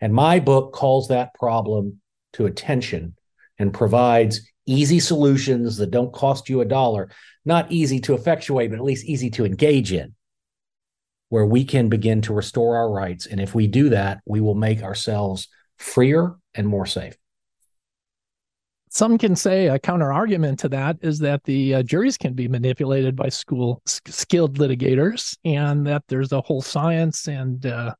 And 0.00 0.12
my 0.12 0.38
book 0.38 0.72
calls 0.72 1.08
that 1.08 1.34
problem 1.34 2.00
to 2.34 2.46
attention 2.46 3.16
and 3.58 3.72
provides 3.72 4.48
easy 4.66 5.00
solutions 5.00 5.76
that 5.78 5.90
don't 5.90 6.12
cost 6.12 6.48
you 6.48 6.60
a 6.60 6.64
dollar, 6.64 7.10
not 7.44 7.72
easy 7.72 8.00
to 8.00 8.14
effectuate, 8.14 8.70
but 8.70 8.78
at 8.78 8.84
least 8.84 9.06
easy 9.06 9.30
to 9.30 9.44
engage 9.44 9.92
in, 9.92 10.14
where 11.34 11.44
we 11.44 11.64
can 11.64 11.88
begin 11.88 12.20
to 12.22 12.32
restore 12.32 12.76
our 12.76 12.88
rights. 12.88 13.26
And 13.26 13.40
if 13.40 13.56
we 13.56 13.66
do 13.66 13.88
that, 13.88 14.20
we 14.24 14.40
will 14.40 14.54
make 14.54 14.84
ourselves 14.84 15.48
freer 15.78 16.36
and 16.54 16.64
more 16.64 16.86
safe. 16.86 17.16
Some 18.88 19.18
can 19.18 19.34
say 19.34 19.66
a 19.66 19.80
counter 19.80 20.12
argument 20.12 20.60
to 20.60 20.68
that 20.68 20.96
is 21.02 21.18
that 21.18 21.42
the 21.42 21.74
uh, 21.74 21.82
juries 21.82 22.16
can 22.16 22.34
be 22.34 22.46
manipulated 22.46 23.16
by 23.16 23.30
school 23.30 23.82
skilled 23.84 24.58
litigators, 24.58 25.36
and 25.44 25.84
that 25.88 26.04
there's 26.06 26.30
a 26.30 26.40
whole 26.40 26.62
science 26.62 27.26
and 27.26 27.66
uh, 27.66 27.92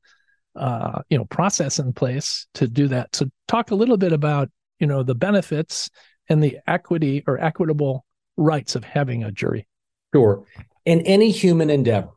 uh, 0.55 1.01
you 1.09 1.17
know 1.17 1.25
process 1.25 1.77
in 1.77 1.91
place 1.91 2.47
to 2.53 2.69
do 2.69 2.87
that. 2.87 3.13
So, 3.13 3.25
talk 3.49 3.71
a 3.71 3.75
little 3.75 3.97
bit 3.97 4.13
about 4.13 4.49
you 4.79 4.87
know 4.87 5.03
the 5.03 5.13
benefits 5.13 5.89
and 6.29 6.41
the 6.41 6.57
equity 6.67 7.21
or 7.27 7.37
equitable 7.43 8.05
rights 8.37 8.77
of 8.77 8.85
having 8.85 9.25
a 9.25 9.31
jury? 9.33 9.67
Sure. 10.13 10.45
In 10.85 11.01
any 11.01 11.31
human 11.31 11.69
endeavor 11.69 12.11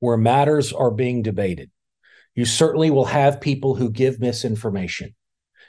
where 0.00 0.16
matters 0.16 0.72
are 0.72 0.90
being 0.90 1.22
debated, 1.22 1.70
you 2.34 2.44
certainly 2.44 2.90
will 2.90 3.06
have 3.06 3.40
people 3.40 3.74
who 3.74 3.90
give 3.90 4.20
misinformation. 4.20 5.14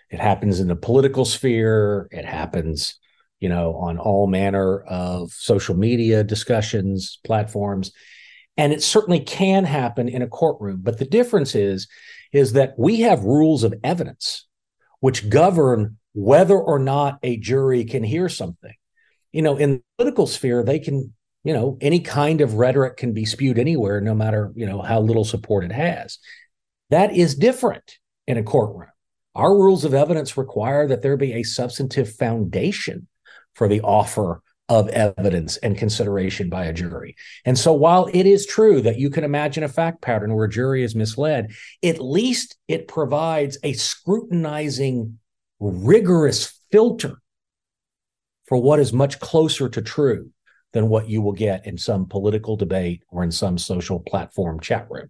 It 0.10 0.20
happens 0.20 0.60
in 0.60 0.68
the 0.68 0.76
political 0.76 1.26
sphere, 1.26 2.08
it 2.12 2.26
happens, 2.26 2.98
you 3.40 3.50
know, 3.50 3.76
on 3.76 3.98
all 3.98 4.28
manner 4.28 4.82
of 4.82 5.32
social 5.32 5.76
media 5.76 6.24
discussions, 6.24 7.20
platforms. 7.26 7.92
And 8.58 8.74
it 8.74 8.82
certainly 8.82 9.20
can 9.20 9.66
happen 9.66 10.10
in 10.10 10.22
a 10.22 10.28
courtroom. 10.28 10.80
But 10.82 10.98
the 10.98 11.06
difference 11.06 11.56
is, 11.56 11.88
is 12.32 12.54
that 12.54 12.74
we 12.78 13.02
have 13.02 13.24
rules 13.24 13.64
of 13.64 13.74
evidence 13.84 14.48
which 15.00 15.30
govern 15.30 15.98
whether 16.14 16.58
or 16.58 16.80
not 16.80 17.20
a 17.22 17.38
jury 17.38 17.84
can 17.86 18.04
hear 18.04 18.28
something. 18.30 18.74
You 19.32 19.44
know, 19.44 19.58
in 19.58 19.74
the 19.74 19.84
political 19.98 20.26
sphere, 20.26 20.64
they 20.64 20.80
can, 20.80 21.14
you 21.48 21.54
know, 21.54 21.78
any 21.80 22.02
kind 22.02 22.42
of 22.42 22.56
rhetoric 22.56 22.98
can 22.98 23.14
be 23.14 23.24
spewed 23.24 23.58
anywhere, 23.58 24.02
no 24.02 24.14
matter, 24.14 24.52
you 24.54 24.66
know, 24.66 24.82
how 24.82 25.00
little 25.00 25.24
support 25.24 25.64
it 25.64 25.72
has. 25.72 26.20
That 26.90 27.16
is 27.16 27.36
different 27.36 28.00
in 28.28 28.38
a 28.38 28.44
courtroom. 28.44 28.90
Our 29.34 29.56
rules 29.56 29.86
of 29.86 29.94
evidence 29.94 30.36
require 30.36 30.90
that 30.90 31.02
there 31.02 31.16
be 31.16 31.32
a 31.32 31.44
substantive 31.44 32.14
foundation 32.14 33.08
for 33.54 33.70
the 33.70 33.80
offer 33.80 34.42
of 34.68 34.90
evidence 34.90 35.56
and 35.56 35.78
consideration 35.78 36.50
by 36.50 36.66
a 36.66 36.74
jury. 36.74 37.16
And 37.46 37.58
so 37.58 37.72
while 37.72 38.10
it 38.12 38.26
is 38.26 38.46
true 38.46 38.82
that 38.82 39.00
you 39.00 39.10
can 39.10 39.24
imagine 39.24 39.64
a 39.64 39.70
fact 39.70 40.02
pattern 40.02 40.36
where 40.36 40.48
a 40.48 40.50
jury 40.50 40.84
is 40.84 40.96
misled, 40.96 41.54
at 41.82 42.04
least 42.04 42.58
it 42.68 42.90
provides 42.90 43.58
a 43.64 43.72
scrutinizing 43.72 45.18
rigorous 45.62 46.60
filter 46.74 47.22
for 48.50 48.62
what 48.62 48.82
is 48.82 48.92
much 48.92 49.22
closer 49.22 49.70
to 49.70 49.82
true 49.82 50.30
than 50.78 50.90
what 50.90 51.10
you 51.10 51.24
will 51.24 51.34
get 51.34 51.66
in 51.66 51.76
some 51.76 52.06
political 52.06 52.56
debate 52.56 53.02
or 53.10 53.24
in 53.24 53.32
some 53.32 53.58
social 53.58 54.00
platform 54.00 54.60
chat 54.60 54.86
room. 54.92 55.10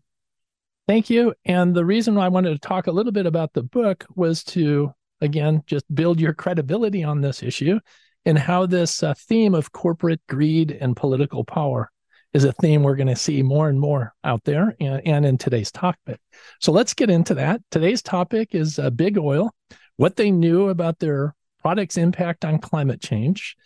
Thank 0.87 1.09
you. 1.09 1.33
And 1.43 1.75
the 1.75 1.83
reason 1.83 2.15
why 2.15 2.23
I 2.23 2.29
wanted 2.29 2.51
to 2.51 2.65
talk 2.65 2.87
a 2.87 2.91
little 2.93 3.11
bit 3.11 3.25
about 3.25 3.51
the 3.51 3.63
book 3.63 4.05
was 4.15 4.45
to, 4.45 4.93
again, 5.19 5.61
just 5.67 5.83
build 5.93 6.21
your 6.21 6.33
credibility 6.33 7.03
on 7.03 7.19
this 7.19 7.43
issue 7.43 7.81
and 8.25 8.39
how 8.39 8.65
this 8.65 9.03
uh, 9.03 9.13
theme 9.13 9.53
of 9.53 9.73
corporate 9.73 10.21
greed 10.29 10.71
and 10.71 10.95
political 10.95 11.43
power 11.43 11.91
is 12.31 12.45
a 12.45 12.53
theme 12.53 12.81
we're 12.81 12.95
going 12.95 13.07
to 13.07 13.15
see 13.17 13.43
more 13.43 13.67
and 13.67 13.77
more 13.77 14.13
out 14.23 14.45
there 14.45 14.73
and, 14.79 15.05
and 15.05 15.25
in 15.25 15.37
today's 15.37 15.69
topic. 15.69 16.21
So 16.61 16.71
let's 16.71 16.93
get 16.93 17.09
into 17.09 17.33
that. 17.33 17.59
Today's 17.71 18.01
topic 18.01 18.55
is 18.55 18.79
uh, 18.79 18.89
big 18.89 19.17
oil 19.17 19.53
what 19.97 20.15
they 20.15 20.31
knew 20.31 20.69
about 20.69 20.99
their 20.99 21.35
product's 21.61 21.97
impact 21.97 22.45
on 22.45 22.59
climate 22.59 23.01
change. 23.01 23.57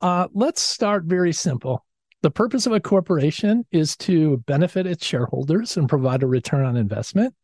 Uh, 0.00 0.28
let's 0.32 0.60
start 0.60 1.04
very 1.04 1.32
simple. 1.32 1.84
The 2.22 2.30
purpose 2.30 2.66
of 2.66 2.72
a 2.72 2.80
corporation 2.80 3.64
is 3.70 3.96
to 3.98 4.38
benefit 4.38 4.86
its 4.86 5.04
shareholders 5.04 5.76
and 5.76 5.88
provide 5.88 6.22
a 6.22 6.26
return 6.26 6.64
on 6.64 6.76
investment. 6.76 7.34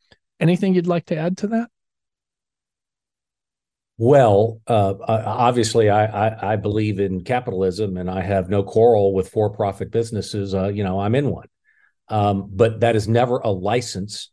Anything 0.40 0.74
you'd 0.74 0.86
like 0.86 1.06
to 1.06 1.16
add 1.16 1.36
to 1.38 1.46
that? 1.48 1.68
Well, 3.96 4.60
uh, 4.66 4.94
obviously, 5.06 5.88
I, 5.88 6.06
I, 6.06 6.54
I, 6.54 6.56
believe 6.56 6.98
in 6.98 7.22
capitalism, 7.22 7.96
and 7.96 8.10
I 8.10 8.22
have 8.22 8.48
no 8.48 8.64
quarrel 8.64 9.14
with 9.14 9.28
for-profit 9.28 9.92
businesses. 9.92 10.52
Uh, 10.52 10.66
you 10.66 10.82
know, 10.82 10.98
I'm 10.98 11.14
in 11.14 11.30
one, 11.30 11.46
um, 12.08 12.50
but 12.52 12.80
that 12.80 12.96
is 12.96 13.06
never 13.06 13.38
a 13.38 13.50
license 13.50 14.32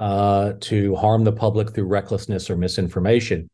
uh, 0.00 0.54
to 0.62 0.96
harm 0.96 1.22
the 1.22 1.32
public 1.32 1.74
through 1.74 1.86
recklessness 1.86 2.50
or 2.50 2.56
misinformation. 2.56 3.48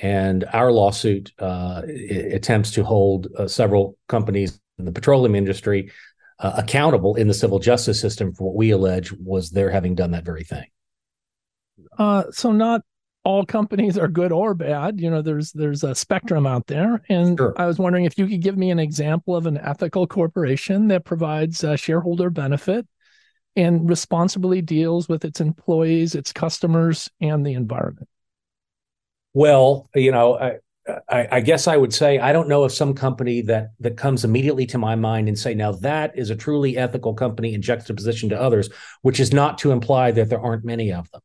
And 0.00 0.44
our 0.52 0.70
lawsuit 0.70 1.32
uh, 1.38 1.82
attempts 1.86 2.70
to 2.72 2.84
hold 2.84 3.28
uh, 3.36 3.48
several 3.48 3.96
companies 4.08 4.60
in 4.78 4.84
the 4.84 4.92
petroleum 4.92 5.34
industry 5.34 5.90
uh, 6.38 6.52
accountable 6.56 7.16
in 7.16 7.26
the 7.26 7.34
civil 7.34 7.58
justice 7.58 8.00
system 8.00 8.32
for 8.32 8.44
what 8.44 8.54
we 8.54 8.70
allege 8.70 9.12
was 9.12 9.50
their 9.50 9.70
having 9.70 9.94
done 9.94 10.12
that 10.12 10.24
very 10.24 10.44
thing. 10.44 10.66
Uh, 11.98 12.24
so, 12.30 12.52
not 12.52 12.82
all 13.24 13.44
companies 13.44 13.98
are 13.98 14.06
good 14.06 14.30
or 14.30 14.54
bad. 14.54 15.00
You 15.00 15.10
know, 15.10 15.20
there's 15.20 15.50
there's 15.52 15.82
a 15.82 15.96
spectrum 15.96 16.46
out 16.46 16.68
there, 16.68 17.02
and 17.08 17.36
sure. 17.36 17.54
I 17.56 17.66
was 17.66 17.78
wondering 17.78 18.04
if 18.04 18.16
you 18.16 18.28
could 18.28 18.40
give 18.40 18.56
me 18.56 18.70
an 18.70 18.78
example 18.78 19.34
of 19.34 19.46
an 19.46 19.58
ethical 19.58 20.06
corporation 20.06 20.88
that 20.88 21.04
provides 21.04 21.64
shareholder 21.76 22.30
benefit 22.30 22.86
and 23.58 23.88
responsibly 23.88 24.62
deals 24.62 25.08
with 25.08 25.24
its 25.24 25.40
employees, 25.40 26.14
its 26.14 26.32
customers, 26.32 27.10
and 27.20 27.44
the 27.44 27.54
environment? 27.54 28.08
Well, 29.34 29.88
you 29.94 30.10
know, 30.10 30.38
I, 30.38 30.56
I, 31.08 31.28
I, 31.32 31.40
guess 31.40 31.66
I 31.66 31.76
would 31.76 31.92
say 31.92 32.18
I 32.18 32.32
don't 32.32 32.48
know 32.48 32.64
of 32.64 32.72
some 32.72 32.94
company 32.94 33.42
that 33.42 33.72
that 33.80 33.96
comes 33.96 34.24
immediately 34.24 34.66
to 34.66 34.78
my 34.78 34.96
mind 34.96 35.28
and 35.28 35.38
say 35.38 35.54
now 35.54 35.72
that 35.72 36.16
is 36.16 36.30
a 36.30 36.36
truly 36.36 36.76
ethical 36.76 37.14
company 37.14 37.54
in 37.54 37.62
juxtaposition 37.62 38.30
to 38.30 38.40
others, 38.40 38.70
which 39.02 39.20
is 39.20 39.32
not 39.32 39.58
to 39.58 39.70
imply 39.70 40.10
that 40.12 40.30
there 40.30 40.40
aren't 40.40 40.64
many 40.64 40.92
of 40.92 41.10
them. 41.10 41.20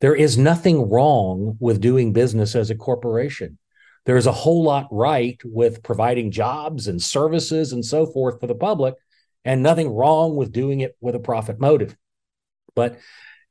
There 0.00 0.16
is 0.16 0.36
nothing 0.36 0.90
wrong 0.90 1.56
with 1.60 1.80
doing 1.80 2.12
business 2.12 2.56
as 2.56 2.70
a 2.70 2.74
corporation. 2.74 3.58
There 4.04 4.16
is 4.16 4.26
a 4.26 4.32
whole 4.32 4.64
lot 4.64 4.88
right 4.90 5.40
with 5.44 5.84
providing 5.84 6.32
jobs 6.32 6.88
and 6.88 7.00
services 7.00 7.72
and 7.72 7.84
so 7.84 8.06
forth 8.06 8.40
for 8.40 8.48
the 8.48 8.54
public 8.54 8.94
and 9.44 9.62
nothing 9.62 9.88
wrong 9.90 10.34
with 10.34 10.50
doing 10.50 10.80
it 10.80 10.96
with 11.00 11.14
a 11.14 11.20
profit 11.20 11.60
motive. 11.60 11.96
But, 12.74 12.98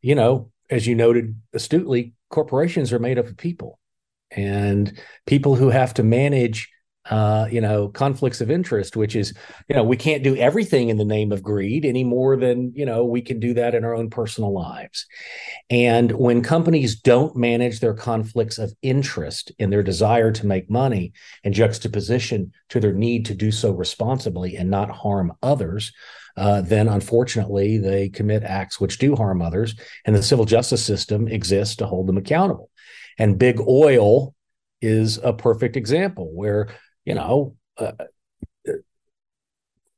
you 0.02 0.16
know, 0.16 0.52
as 0.70 0.86
you 0.86 0.96
noted 0.96 1.40
astutely, 1.54 2.14
corporations 2.32 2.92
are 2.92 3.00
made 3.00 3.20
up 3.20 3.28
of 3.28 3.38
people 3.38 3.80
and 4.32 5.00
people 5.26 5.56
who 5.56 5.70
have 5.70 5.94
to 5.96 6.04
manage 6.04 6.70
uh, 7.10 7.48
you 7.52 7.60
know, 7.60 7.88
conflicts 7.88 8.42
of 8.42 8.52
interest, 8.52 8.96
which 8.96 9.16
is, 9.16 9.34
you 9.68 9.76
know, 9.76 9.84
we 9.84 9.98
can't 9.98 10.24
do 10.24 10.36
everything 10.36 10.90
in 10.90 10.98
the 10.98 11.06
name 11.06 11.32
of 11.32 11.42
greed 11.42 11.84
any 11.84 12.04
more 12.04 12.38
than, 12.38 12.72
you 12.76 12.86
know, 12.86 13.04
we 13.04 13.22
can 13.22 13.40
do 13.40 13.56
that 13.56 13.74
in 13.74 13.84
our 13.84 13.96
own 13.96 14.10
personal 14.10 14.54
lives. 14.54 15.08
And 15.72 16.12
when 16.12 16.44
companies 16.44 17.00
don't 17.00 17.36
manage 17.36 17.80
their 17.80 17.96
conflicts 17.96 18.60
of 18.60 18.72
interest 18.84 19.52
in 19.58 19.72
their 19.72 19.82
desire 19.82 20.32
to 20.32 20.46
make 20.46 20.70
money 20.70 21.14
in 21.44 21.54
juxtaposition 21.54 22.54
to 22.70 22.80
their 22.80 22.94
need 22.94 23.26
to 23.26 23.34
do 23.34 23.52
so 23.52 23.72
responsibly 23.72 24.56
and 24.56 24.70
not 24.70 24.92
harm 24.92 25.34
others, 25.42 25.92
uh, 26.38 26.62
then 26.62 26.88
unfortunately 26.88 27.78
they 27.78 28.10
commit 28.10 28.44
acts 28.44 28.80
which 28.80 28.98
do 28.98 29.16
harm 29.16 29.42
others. 29.42 29.76
And 30.06 30.16
the 30.16 30.24
civil 30.24 30.46
justice 30.46 30.84
system 30.84 31.28
exists 31.28 31.76
to 31.78 31.86
hold 31.86 32.08
them 32.08 32.18
accountable. 32.18 32.70
And 33.18 33.40
big 33.40 33.60
oil 33.60 34.34
is 34.82 35.18
a 35.18 35.34
perfect 35.34 35.76
example 35.76 36.32
where 36.34 36.70
you 37.06 37.16
know, 37.16 37.56
uh, 37.78 37.92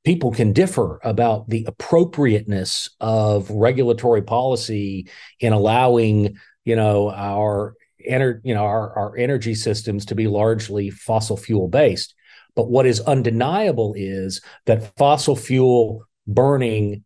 people 0.03 0.31
can 0.31 0.53
differ 0.53 0.99
about 1.03 1.49
the 1.49 1.65
appropriateness 1.67 2.89
of 2.99 3.49
regulatory 3.49 4.21
policy 4.21 5.07
in 5.39 5.53
allowing, 5.53 6.37
you 6.65 6.75
know, 6.75 7.09
our 7.09 7.75
ener- 8.09 8.41
you 8.43 8.53
know, 8.53 8.65
our, 8.65 8.97
our 8.97 9.17
energy 9.17 9.55
systems 9.55 10.05
to 10.05 10.15
be 10.15 10.27
largely 10.27 10.89
fossil 10.89 11.37
fuel 11.37 11.67
based. 11.67 12.13
But 12.55 12.69
what 12.69 12.85
is 12.85 12.99
undeniable 13.01 13.93
is 13.97 14.41
that 14.65 14.95
fossil 14.97 15.35
fuel 15.35 16.05
burning 16.27 17.03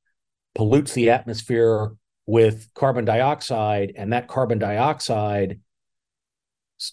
pollutes 0.55 0.93
the 0.93 1.09
atmosphere 1.09 1.91
with 2.25 2.69
carbon 2.73 3.05
dioxide, 3.05 3.93
and 3.95 4.11
that 4.13 4.27
carbon 4.27 4.59
dioxide 4.59 5.59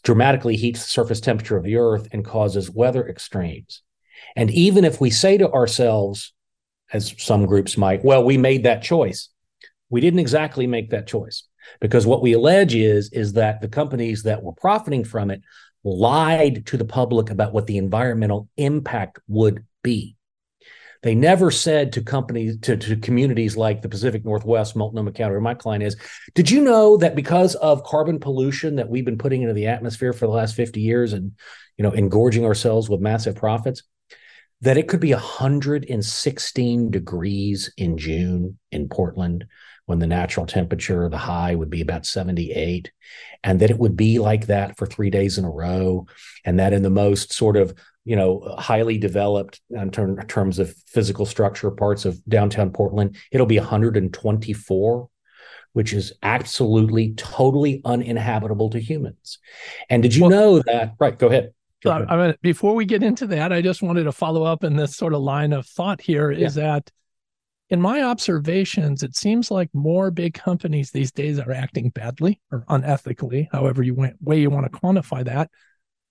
dramatically 0.03 0.57
heats 0.57 0.83
the 0.83 0.89
surface 0.89 1.21
temperature 1.21 1.57
of 1.57 1.65
the 1.65 1.77
earth 1.77 2.09
and 2.13 2.25
causes 2.25 2.71
weather 2.71 3.07
extremes. 3.07 3.83
And 4.37 4.51
even 4.51 4.85
if 4.85 5.01
we 5.01 5.11
say 5.11 5.37
to 5.39 5.51
ourselves, 5.51 6.33
as 6.93 7.15
some 7.19 7.47
groups 7.47 7.77
might, 7.77 8.05
well, 8.05 8.25
we 8.25 8.39
made 8.39 8.63
that 8.65 8.83
choice. 8.83 9.29
We 9.91 10.01
didn't 10.01 10.21
exactly 10.21 10.67
make 10.67 10.91
that 10.91 11.07
choice 11.07 11.45
because 11.81 12.07
what 12.07 12.23
we 12.23 12.33
allege 12.33 12.75
is 12.75 13.11
is 13.13 13.35
that 13.35 13.61
the 13.61 13.69
companies 13.69 14.23
that 14.23 14.43
were 14.43 14.53
profiting 14.53 15.05
from 15.05 15.31
it 15.31 15.43
lied 15.83 16.67
to 16.67 16.77
the 16.77 16.85
public 16.85 17.31
about 17.31 17.53
what 17.53 17.67
the 17.67 17.79
environmental 17.79 18.49
impact 18.57 19.19
would 19.29 19.65
be. 19.83 20.17
They 21.05 21.15
never 21.15 21.51
said 21.51 21.93
to 21.93 22.03
companies, 22.03 22.59
to, 22.61 22.79
to 22.79 22.97
communities 22.97 23.59
like 23.59 23.83
the 23.83 23.91
Pacific 23.91 24.25
Northwest, 24.25 24.75
Multnomah 24.75 25.13
County, 25.13 25.33
where 25.33 25.41
my 25.43 25.53
client 25.53 25.85
is, 25.85 25.99
did 26.35 26.51
you 26.51 26.63
know 26.63 26.97
that 26.97 27.15
because 27.15 27.57
of 27.57 27.85
carbon 27.85 28.19
pollution 28.19 28.77
that 28.77 28.89
we've 28.89 29.05
been 29.05 29.19
putting 29.19 29.43
into 29.43 29.53
the 29.53 29.67
atmosphere 29.67 30.15
for 30.15 30.27
the 30.27 30.33
last 30.33 30.55
50 30.55 30.81
years 30.81 31.13
and, 31.13 31.33
you 31.77 31.83
know, 31.83 31.93
engorging 31.93 32.47
ourselves 32.47 32.89
with 32.89 33.03
massive 33.03 33.37
profits, 33.37 33.83
that 34.63 34.79
it 34.79 34.89
could 34.89 35.01
be 35.01 35.13
116 35.13 36.91
degrees 36.91 37.71
in 37.77 37.99
June 37.99 38.59
in 38.73 38.89
Portland 38.89 39.45
when 39.85 39.99
the 39.99 40.07
natural 40.07 40.47
temperature, 40.47 41.11
the 41.11 41.19
high 41.19 41.55
would 41.55 41.69
be 41.69 41.83
about 41.83 42.07
78, 42.07 42.91
and 43.43 43.61
that 43.61 43.71
it 43.71 43.79
would 43.79 43.95
be 43.95 44.19
like 44.19 44.47
that 44.47 44.79
for 44.79 44.87
three 44.87 45.11
days 45.11 45.37
in 45.37 45.45
a 45.45 45.51
row. 45.51 46.07
And 46.47 46.59
that 46.59 46.73
in 46.73 46.83
the 46.83 46.89
most 46.89 47.35
sort 47.35 47.59
of 47.59 47.75
you 48.05 48.17
know 48.17 48.55
highly 48.59 48.99
developed 48.99 49.61
in 49.71 49.91
term, 49.91 50.25
terms 50.27 50.59
of 50.59 50.75
physical 50.87 51.27
structure 51.27 51.71
parts 51.71 52.05
of 52.05 52.25
downtown 52.27 52.71
Portland, 52.71 53.17
it'll 53.33 53.47
be 53.47 53.59
124 53.59 55.09
which 55.75 55.93
is 55.93 56.13
absolutely 56.23 57.13
totally 57.15 57.83
uninhabitable 57.85 58.71
to 58.71 58.79
humans. 58.79 59.41
And 59.91 60.05
did 60.05 60.15
you 60.15 60.23
well, 60.23 60.31
know 60.31 60.63
that? 60.67 60.95
Right, 61.01 61.19
go 61.19 61.27
ahead. 61.27 61.53
Go 61.83 61.91
ahead. 61.91 62.07
I 62.09 62.17
mean, 62.17 62.35
before 62.43 62.77
we 62.77 62.85
get 62.85 63.03
into 63.03 63.27
that, 63.27 63.53
I 63.53 63.61
just 63.61 63.83
wanted 63.83 64.05
to 64.05 64.13
follow 64.13 64.45
up 64.45 64.63
in 64.63 64.77
this 64.77 64.97
sort 64.97 65.15
of 65.15 65.21
line 65.21 65.53
of 65.53 65.67
thought 65.67 66.01
here 66.01 66.31
yeah. 66.31 66.47
is 66.47 66.55
that 66.55 66.91
in 67.71 67.81
my 67.81 68.03
observations, 68.03 69.03
it 69.03 69.17
seems 69.17 69.51
like 69.51 69.69
more 69.73 70.11
big 70.11 70.35
companies 70.35 70.91
these 70.91 71.11
days 71.11 71.39
are 71.41 71.53
acting 71.53 71.91
badly 71.91 72.41
or 72.53 72.65
unethically, 72.69 73.49
however 73.51 73.83
you 73.83 73.95
want, 73.95 74.15
way 74.21 74.41
you 74.41 74.51
want 74.51 74.71
to 74.71 74.79
quantify 74.79 75.25
that. 75.25 75.51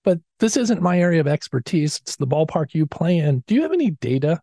But 0.04 0.20
this 0.38 0.56
isn't 0.56 0.82
my 0.82 0.98
area 1.00 1.20
of 1.20 1.26
expertise. 1.26 1.98
It's 2.02 2.16
the 2.16 2.26
ballpark 2.26 2.74
you 2.74 2.86
play 2.86 3.18
in. 3.18 3.42
Do 3.46 3.54
you 3.54 3.62
have 3.62 3.72
any 3.72 3.90
data 3.90 4.40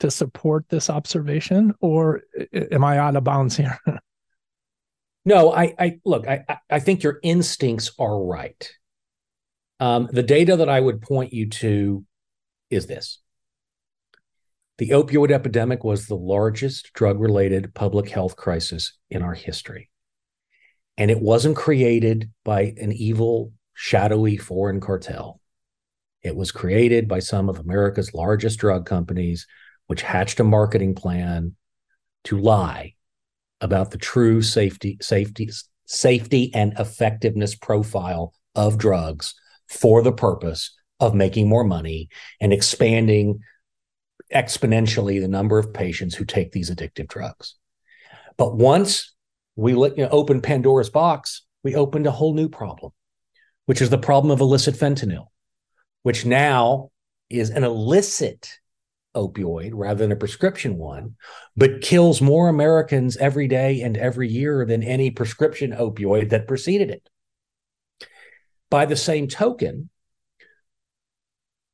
to 0.00 0.10
support 0.10 0.64
this 0.68 0.90
observation, 0.90 1.74
or 1.80 2.22
am 2.52 2.84
I 2.84 2.98
out 2.98 3.16
of 3.16 3.24
bounds 3.24 3.56
here? 3.56 3.78
no, 5.24 5.52
I, 5.52 5.74
I 5.78 6.00
look. 6.04 6.26
I, 6.26 6.44
I 6.68 6.80
think 6.80 7.02
your 7.02 7.18
instincts 7.22 7.92
are 7.98 8.22
right. 8.22 8.70
Um, 9.80 10.08
the 10.10 10.22
data 10.22 10.56
that 10.56 10.68
I 10.68 10.80
would 10.80 11.00
point 11.00 11.32
you 11.32 11.48
to 11.48 12.04
is 12.70 12.86
this 12.86 13.20
the 14.78 14.90
opioid 14.90 15.32
epidemic 15.32 15.82
was 15.82 16.06
the 16.06 16.16
largest 16.16 16.92
drug 16.92 17.20
related 17.20 17.74
public 17.74 18.08
health 18.08 18.36
crisis 18.36 18.96
in 19.10 19.22
our 19.22 19.34
history. 19.34 19.90
And 20.96 21.10
it 21.10 21.20
wasn't 21.20 21.56
created 21.56 22.30
by 22.44 22.74
an 22.80 22.92
evil, 22.92 23.52
shadowy 23.80 24.36
foreign 24.36 24.80
cartel. 24.80 25.40
It 26.24 26.34
was 26.34 26.50
created 26.50 27.06
by 27.06 27.20
some 27.20 27.48
of 27.48 27.60
America's 27.60 28.12
largest 28.12 28.58
drug 28.58 28.86
companies, 28.86 29.46
which 29.86 30.02
hatched 30.02 30.40
a 30.40 30.44
marketing 30.44 30.96
plan 30.96 31.54
to 32.24 32.40
lie 32.40 32.94
about 33.60 33.92
the 33.92 33.96
true 33.96 34.42
safety, 34.42 34.98
safety, 35.00 35.48
safety 35.86 36.50
and 36.52 36.72
effectiveness 36.76 37.54
profile 37.54 38.34
of 38.56 38.78
drugs 38.78 39.36
for 39.68 40.02
the 40.02 40.12
purpose 40.12 40.76
of 40.98 41.14
making 41.14 41.48
more 41.48 41.62
money 41.62 42.08
and 42.40 42.52
expanding 42.52 43.38
exponentially 44.34 45.20
the 45.20 45.28
number 45.28 45.56
of 45.56 45.72
patients 45.72 46.16
who 46.16 46.24
take 46.24 46.50
these 46.50 46.68
addictive 46.68 47.06
drugs. 47.06 47.54
But 48.36 48.56
once 48.56 49.14
we 49.54 49.74
let, 49.74 49.96
you 49.96 50.02
know, 50.02 50.10
open 50.10 50.40
Pandora's 50.40 50.90
box, 50.90 51.44
we 51.62 51.76
opened 51.76 52.08
a 52.08 52.10
whole 52.10 52.34
new 52.34 52.48
problem, 52.48 52.90
which 53.68 53.82
is 53.82 53.90
the 53.90 53.98
problem 53.98 54.30
of 54.30 54.40
illicit 54.40 54.74
fentanyl, 54.74 55.26
which 56.02 56.24
now 56.24 56.90
is 57.28 57.50
an 57.50 57.64
illicit 57.64 58.60
opioid 59.14 59.72
rather 59.74 59.98
than 59.98 60.10
a 60.10 60.16
prescription 60.16 60.78
one, 60.78 61.16
but 61.54 61.82
kills 61.82 62.22
more 62.22 62.48
Americans 62.48 63.18
every 63.18 63.46
day 63.46 63.82
and 63.82 63.98
every 63.98 64.26
year 64.26 64.64
than 64.64 64.82
any 64.82 65.10
prescription 65.10 65.72
opioid 65.72 66.30
that 66.30 66.48
preceded 66.48 66.88
it. 66.88 67.10
By 68.70 68.86
the 68.86 68.96
same 68.96 69.28
token, 69.28 69.90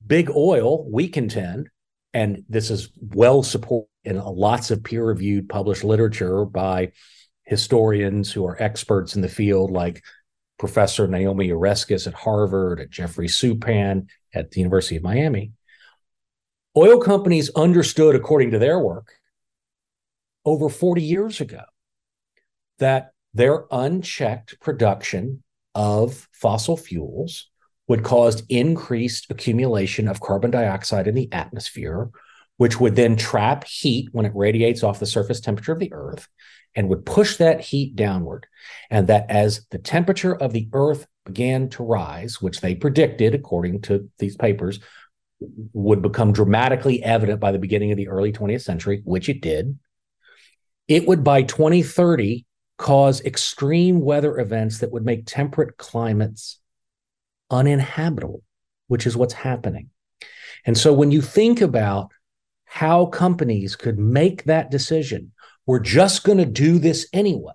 big 0.04 0.28
oil, 0.30 0.90
we 0.90 1.06
contend, 1.06 1.68
and 2.12 2.42
this 2.48 2.72
is 2.72 2.90
well 2.98 3.44
supported 3.44 3.86
in 4.02 4.18
lots 4.18 4.72
of 4.72 4.82
peer 4.82 5.04
reviewed 5.04 5.48
published 5.48 5.84
literature 5.84 6.44
by 6.44 6.90
historians 7.44 8.32
who 8.32 8.44
are 8.46 8.60
experts 8.60 9.14
in 9.14 9.22
the 9.22 9.28
field, 9.28 9.70
like 9.70 10.02
Professor 10.58 11.06
Naomi 11.06 11.48
Oreskes 11.48 12.06
at 12.06 12.14
Harvard, 12.14 12.80
at 12.80 12.90
Geoffrey 12.90 13.26
Supran 13.26 14.08
at 14.32 14.50
the 14.50 14.60
University 14.60 14.96
of 14.96 15.02
Miami. 15.02 15.52
Oil 16.76 17.00
companies 17.00 17.50
understood, 17.50 18.14
according 18.14 18.50
to 18.52 18.58
their 18.58 18.78
work, 18.78 19.12
over 20.44 20.68
40 20.68 21.02
years 21.02 21.40
ago, 21.40 21.62
that 22.78 23.12
their 23.32 23.64
unchecked 23.70 24.60
production 24.60 25.42
of 25.74 26.28
fossil 26.32 26.76
fuels 26.76 27.50
would 27.88 28.02
cause 28.02 28.42
increased 28.48 29.30
accumulation 29.30 30.08
of 30.08 30.20
carbon 30.20 30.50
dioxide 30.50 31.06
in 31.06 31.14
the 31.14 31.30
atmosphere, 31.32 32.10
which 32.56 32.80
would 32.80 32.96
then 32.96 33.16
trap 33.16 33.64
heat 33.64 34.08
when 34.12 34.24
it 34.24 34.32
radiates 34.34 34.82
off 34.82 35.00
the 35.00 35.06
surface 35.06 35.40
temperature 35.40 35.72
of 35.72 35.80
the 35.80 35.92
Earth 35.92 36.28
and 36.74 36.88
would 36.88 37.06
push 37.06 37.36
that 37.36 37.60
heat 37.60 37.96
downward. 37.96 38.46
And 38.90 39.06
that 39.08 39.30
as 39.30 39.66
the 39.70 39.78
temperature 39.78 40.34
of 40.34 40.52
the 40.52 40.68
Earth 40.72 41.06
began 41.24 41.68
to 41.70 41.84
rise, 41.84 42.40
which 42.40 42.60
they 42.60 42.74
predicted, 42.74 43.34
according 43.34 43.82
to 43.82 44.10
these 44.18 44.36
papers, 44.36 44.80
would 45.72 46.02
become 46.02 46.32
dramatically 46.32 47.02
evident 47.02 47.40
by 47.40 47.52
the 47.52 47.58
beginning 47.58 47.90
of 47.90 47.96
the 47.96 48.08
early 48.08 48.32
20th 48.32 48.62
century, 48.62 49.02
which 49.04 49.28
it 49.28 49.40
did, 49.40 49.78
it 50.88 51.06
would 51.06 51.24
by 51.24 51.42
2030 51.42 52.46
cause 52.76 53.20
extreme 53.22 54.00
weather 54.00 54.38
events 54.38 54.78
that 54.78 54.92
would 54.92 55.04
make 55.04 55.26
temperate 55.26 55.76
climates 55.76 56.60
uninhabitable, 57.50 58.42
which 58.88 59.06
is 59.06 59.16
what's 59.16 59.34
happening. 59.34 59.90
And 60.66 60.76
so 60.76 60.92
when 60.92 61.10
you 61.10 61.20
think 61.22 61.60
about 61.60 62.10
how 62.64 63.06
companies 63.06 63.76
could 63.76 63.98
make 63.98 64.44
that 64.44 64.70
decision, 64.70 65.32
we're 65.66 65.80
just 65.80 66.24
going 66.24 66.38
to 66.38 66.44
do 66.44 66.78
this 66.78 67.08
anyway. 67.12 67.52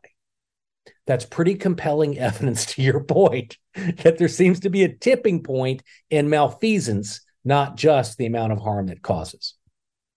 That's 1.05 1.25
pretty 1.25 1.55
compelling 1.55 2.17
evidence 2.19 2.65
to 2.73 2.81
your 2.81 3.03
point 3.03 3.57
that 3.75 4.17
there 4.17 4.27
seems 4.27 4.61
to 4.61 4.69
be 4.69 4.83
a 4.83 4.93
tipping 4.93 5.43
point 5.43 5.83
in 6.09 6.29
malfeasance, 6.29 7.21
not 7.43 7.77
just 7.77 8.17
the 8.17 8.25
amount 8.25 8.53
of 8.53 8.59
harm 8.59 8.89
it 8.89 9.01
causes. 9.01 9.55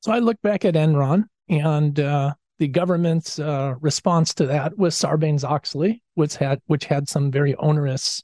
So 0.00 0.12
I 0.12 0.18
look 0.18 0.40
back 0.42 0.64
at 0.64 0.74
Enron 0.74 1.24
and 1.48 1.98
uh, 2.00 2.35
the 2.59 2.68
government's 2.68 3.38
uh, 3.38 3.74
response 3.81 4.35
to 4.35 4.46
that 4.46 4.76
was 4.76 4.94
Sarbanes 4.94 5.44
Oxley, 5.44 6.02
which 6.14 6.37
had 6.37 6.61
which 6.66 6.85
had 6.85 7.09
some 7.09 7.31
very 7.31 7.55
onerous 7.57 8.22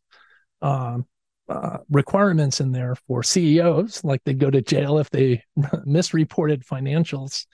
um, 0.63 1.07
uh, 1.49 1.79
requirements 1.91 2.61
in 2.61 2.73
there 2.73 2.95
for 3.07 3.23
CEOs, 3.23 4.05
like 4.05 4.23
they'd 4.25 4.39
go 4.39 4.51
to 4.51 4.61
jail 4.61 4.99
if 4.99 5.11
they 5.11 5.43
misreported 5.85 6.65
financials. 6.65 7.47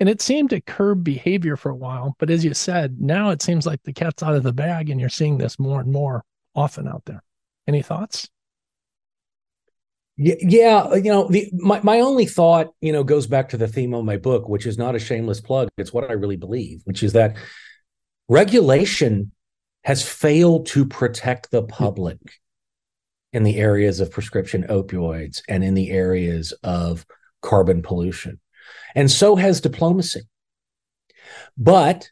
And 0.00 0.08
it 0.08 0.22
seemed 0.22 0.50
to 0.50 0.60
curb 0.60 1.02
behavior 1.02 1.56
for 1.56 1.70
a 1.70 1.76
while. 1.76 2.14
But 2.18 2.30
as 2.30 2.44
you 2.44 2.54
said, 2.54 3.00
now 3.00 3.30
it 3.30 3.42
seems 3.42 3.66
like 3.66 3.82
the 3.82 3.92
cat's 3.92 4.22
out 4.22 4.36
of 4.36 4.44
the 4.44 4.52
bag 4.52 4.90
and 4.90 5.00
you're 5.00 5.08
seeing 5.08 5.38
this 5.38 5.58
more 5.58 5.80
and 5.80 5.92
more 5.92 6.24
often 6.54 6.86
out 6.86 7.04
there. 7.04 7.22
Any 7.66 7.82
thoughts? 7.82 8.28
Yeah, 10.16 10.34
yeah, 10.40 10.76
uh, 10.78 10.94
you 10.96 11.10
know, 11.12 11.28
the 11.28 11.48
my, 11.52 11.80
my 11.82 12.00
only 12.00 12.26
thought, 12.26 12.68
you 12.80 12.92
know, 12.92 13.04
goes 13.04 13.28
back 13.28 13.50
to 13.50 13.56
the 13.56 13.68
theme 13.68 13.94
of 13.94 14.04
my 14.04 14.16
book, 14.16 14.48
which 14.48 14.66
is 14.66 14.76
not 14.76 14.96
a 14.96 14.98
shameless 14.98 15.40
plug. 15.40 15.68
It's 15.78 15.92
what 15.92 16.10
I 16.10 16.14
really 16.14 16.36
believe, 16.36 16.80
which 16.84 17.04
is 17.04 17.12
that 17.12 17.36
regulation 18.28 19.30
has 19.84 20.02
failed 20.06 20.66
to 20.66 20.84
protect 20.84 21.50
the 21.50 21.62
mm. 21.62 21.68
public 21.68 22.18
in 23.32 23.44
the 23.44 23.58
areas 23.58 24.00
of 24.00 24.10
prescription 24.10 24.64
opioids 24.68 25.42
and 25.48 25.62
in 25.62 25.74
the 25.74 25.90
areas 25.90 26.52
of 26.64 27.06
carbon 27.42 27.82
pollution. 27.82 28.40
And 28.94 29.10
so 29.10 29.36
has 29.36 29.60
diplomacy. 29.60 30.22
But 31.56 32.10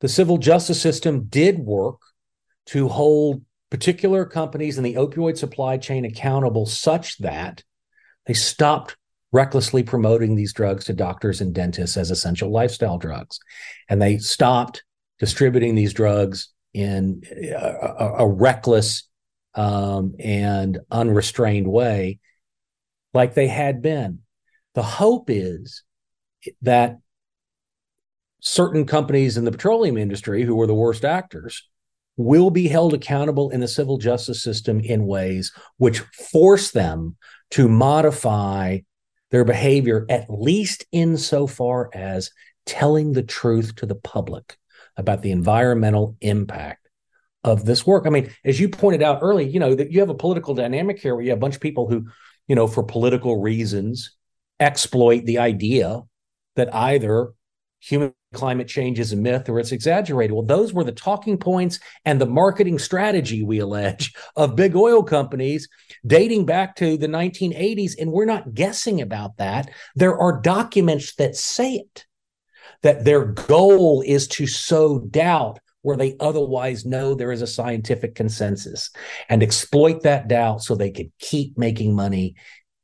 the 0.00 0.08
civil 0.08 0.38
justice 0.38 0.80
system 0.80 1.24
did 1.24 1.58
work 1.58 2.00
to 2.66 2.88
hold 2.88 3.42
particular 3.70 4.24
companies 4.24 4.78
in 4.78 4.84
the 4.84 4.94
opioid 4.94 5.38
supply 5.38 5.78
chain 5.78 6.04
accountable 6.04 6.66
such 6.66 7.18
that 7.18 7.62
they 8.26 8.34
stopped 8.34 8.96
recklessly 9.32 9.82
promoting 9.82 10.34
these 10.34 10.52
drugs 10.52 10.84
to 10.84 10.92
doctors 10.92 11.40
and 11.40 11.54
dentists 11.54 11.96
as 11.96 12.10
essential 12.10 12.50
lifestyle 12.50 12.98
drugs. 12.98 13.38
And 13.88 14.00
they 14.00 14.18
stopped 14.18 14.84
distributing 15.18 15.74
these 15.74 15.94
drugs 15.94 16.48
in 16.74 17.22
a, 17.32 18.14
a, 18.18 18.28
reckless 18.28 19.08
um, 19.54 20.14
and 20.18 20.80
unrestrained 20.90 21.66
way 21.66 22.18
like 23.14 23.34
they 23.34 23.48
had 23.48 23.82
been. 23.82 24.20
The 24.74 24.82
hope 24.82 25.28
is 25.28 25.82
that 26.62 26.98
certain 28.40 28.84
companies 28.84 29.36
in 29.36 29.44
the 29.44 29.52
petroleum 29.52 29.96
industry 29.96 30.42
who 30.42 30.54
were 30.54 30.66
the 30.66 30.74
worst 30.74 31.04
actors 31.04 31.68
will 32.16 32.50
be 32.50 32.68
held 32.68 32.92
accountable 32.92 33.50
in 33.50 33.60
the 33.60 33.68
civil 33.68 33.98
justice 33.98 34.42
system 34.42 34.80
in 34.80 35.06
ways 35.06 35.52
which 35.78 36.00
force 36.00 36.72
them 36.72 37.16
to 37.50 37.68
modify 37.68 38.78
their 39.30 39.44
behavior, 39.44 40.04
at 40.10 40.28
least 40.28 40.84
insofar 40.92 41.88
as 41.94 42.30
telling 42.66 43.12
the 43.12 43.22
truth 43.22 43.74
to 43.76 43.86
the 43.86 43.94
public 43.94 44.58
about 44.96 45.22
the 45.22 45.30
environmental 45.30 46.16
impact 46.20 46.88
of 47.42 47.64
this 47.64 47.86
work. 47.86 48.06
I 48.06 48.10
mean, 48.10 48.30
as 48.44 48.60
you 48.60 48.68
pointed 48.68 49.02
out 49.02 49.20
early, 49.22 49.48
you 49.48 49.58
know, 49.58 49.74
that 49.74 49.90
you 49.90 50.00
have 50.00 50.10
a 50.10 50.14
political 50.14 50.54
dynamic 50.54 51.00
here 51.00 51.14
where 51.14 51.24
you 51.24 51.30
have 51.30 51.38
a 51.38 51.40
bunch 51.40 51.54
of 51.54 51.60
people 51.60 51.88
who, 51.88 52.06
you 52.46 52.54
know, 52.54 52.66
for 52.66 52.82
political 52.82 53.40
reasons, 53.40 54.16
exploit 54.60 55.24
the 55.24 55.38
idea 55.38 56.02
that 56.56 56.74
either 56.74 57.32
human 57.80 58.14
climate 58.32 58.68
change 58.68 58.98
is 58.98 59.12
a 59.12 59.16
myth 59.16 59.48
or 59.48 59.58
it's 59.58 59.72
exaggerated. 59.72 60.32
Well, 60.32 60.46
those 60.46 60.72
were 60.72 60.84
the 60.84 60.92
talking 60.92 61.36
points 61.36 61.80
and 62.04 62.20
the 62.20 62.26
marketing 62.26 62.78
strategy, 62.78 63.42
we 63.42 63.58
allege, 63.58 64.14
of 64.36 64.56
big 64.56 64.76
oil 64.76 65.02
companies 65.02 65.68
dating 66.06 66.46
back 66.46 66.76
to 66.76 66.96
the 66.96 67.08
1980s. 67.08 67.92
And 67.98 68.12
we're 68.12 68.24
not 68.24 68.54
guessing 68.54 69.00
about 69.00 69.36
that. 69.38 69.70
There 69.96 70.16
are 70.16 70.40
documents 70.40 71.14
that 71.16 71.36
say 71.36 71.74
it, 71.74 72.06
that 72.82 73.04
their 73.04 73.24
goal 73.24 74.02
is 74.06 74.28
to 74.28 74.46
sow 74.46 75.00
doubt 75.00 75.58
where 75.82 75.96
they 75.96 76.16
otherwise 76.20 76.86
know 76.86 77.14
there 77.14 77.32
is 77.32 77.42
a 77.42 77.46
scientific 77.46 78.14
consensus 78.14 78.90
and 79.28 79.42
exploit 79.42 80.02
that 80.02 80.28
doubt 80.28 80.62
so 80.62 80.74
they 80.74 80.90
could 80.90 81.10
keep 81.18 81.58
making 81.58 81.94
money 81.94 82.36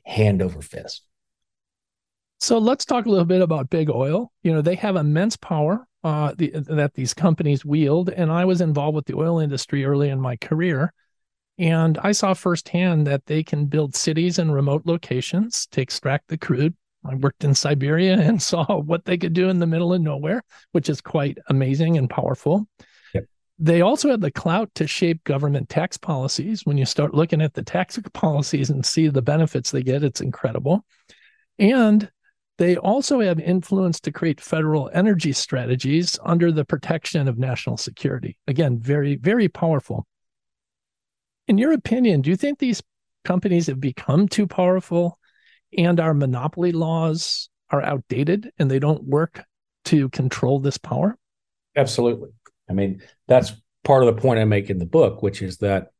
hand 0.05 0.43
over 0.43 0.61
fist. 0.61 1.05
So 2.41 2.59
let's 2.59 2.85
talk 2.85 3.07
a 3.07 3.11
little 3.11 3.25
bit 3.25 3.43
about 3.43 3.71
big 3.71 3.91
oil. 3.91 4.33
You 4.43 4.53
know, 4.53 4.63
they 4.63 4.77
have 4.77 4.97
immense 4.97 5.37
power 5.37 5.87
uh, 6.05 6.35
the, 6.37 6.51
that 6.69 6.95
these 6.95 7.13
companies 7.15 7.65
wield. 7.65 8.11
And 8.11 8.31
I 8.31 8.45
was 8.45 8.61
involved 8.61 8.95
with 8.95 9.07
the 9.07 9.17
oil 9.17 9.41
industry 9.41 9.85
early 9.85 10.09
in 10.09 10.21
my 10.21 10.37
career. 10.37 10.93
And 11.59 11.99
I 11.99 12.13
saw 12.13 12.35
firsthand 12.35 13.07
that 13.09 13.27
they 13.27 13.43
can 13.43 13.67
build 13.67 13.97
cities 13.97 14.39
in 14.39 14.51
remote 14.51 14.83
locations 14.85 15.67
to 15.73 15.81
extract 15.81 16.29
the 16.29 16.39
crude. 16.39 16.75
I 17.05 17.17
worked 17.17 17.43
in 17.43 17.55
Siberia 17.55 18.15
and 18.21 18.41
saw 18.41 18.81
what 18.81 19.05
they 19.05 19.19
could 19.19 19.33
do 19.33 19.49
in 19.49 19.59
the 19.59 19.67
middle 19.67 19.93
of 19.93 20.01
nowhere, 20.01 20.43
which 20.73 20.89
is 20.89 21.01
quite 21.01 21.39
amazing 21.49 21.99
and 21.99 22.09
powerful. 22.09 22.69
Yep. 23.15 23.25
They 23.59 23.81
also 23.81 24.11
have 24.11 24.21
the 24.21 24.31
clout 24.31 24.73
to 24.77 24.87
shape 24.87 25.25
government 25.25 25.69
tax 25.69 25.97
policies. 25.97 26.65
When 26.65 26.79
you 26.79 26.87
start 26.87 27.15
looking 27.15 27.43
at 27.43 27.55
the 27.55 27.65
tax 27.65 27.99
policies 28.15 28.71
and 28.71 28.87
see 28.87 29.09
the 29.09 29.23
benefits 29.23 29.73
they 29.73 29.83
get, 29.83 30.05
it's 30.05 30.21
incredible. 30.21 30.85
And 31.59 32.09
they 32.59 32.77
also 32.77 33.21
have 33.21 33.39
influence 33.39 34.01
to 34.01 34.13
create 34.13 34.41
federal 34.41 34.91
energy 34.93 35.33
strategies 35.33 36.19
under 36.25 36.51
the 36.51 36.65
protection 36.65 37.29
of 37.29 37.39
national 37.39 37.77
security. 37.77 38.37
Again, 38.49 38.79
very, 38.79 39.17
very 39.17 39.49
powerful. 39.49 40.07
In 41.47 41.57
your 41.57 41.73
opinion, 41.73 42.21
do 42.21 42.31
you 42.31 42.37
think 42.37 42.59
these 42.59 42.83
companies 43.25 43.69
have 43.69 43.81
become 43.81 44.29
too 44.29 44.47
powerful 44.47 45.19
and 45.77 46.01
our 46.01 46.15
monopoly 46.15 46.73
laws 46.73 47.49
are 47.71 47.83
outdated 47.83 48.51
and 48.59 48.71
they 48.71 48.79
don't 48.79 49.05
work 49.05 49.45
to 49.87 50.09
control 50.11 50.59
this 50.59 50.79
power? 50.79 51.17
Absolutely. 51.77 52.31
I 52.69 52.73
mean, 52.73 53.03
that's 53.29 53.53
part 53.85 54.03
of 54.03 54.15
the 54.15 54.21
point 54.21 54.41
I 54.41 54.45
make 54.45 54.69
in 54.69 54.79
the 54.79 54.87
book, 54.87 55.23
which 55.23 55.43
is 55.43 55.59
that 55.59 55.93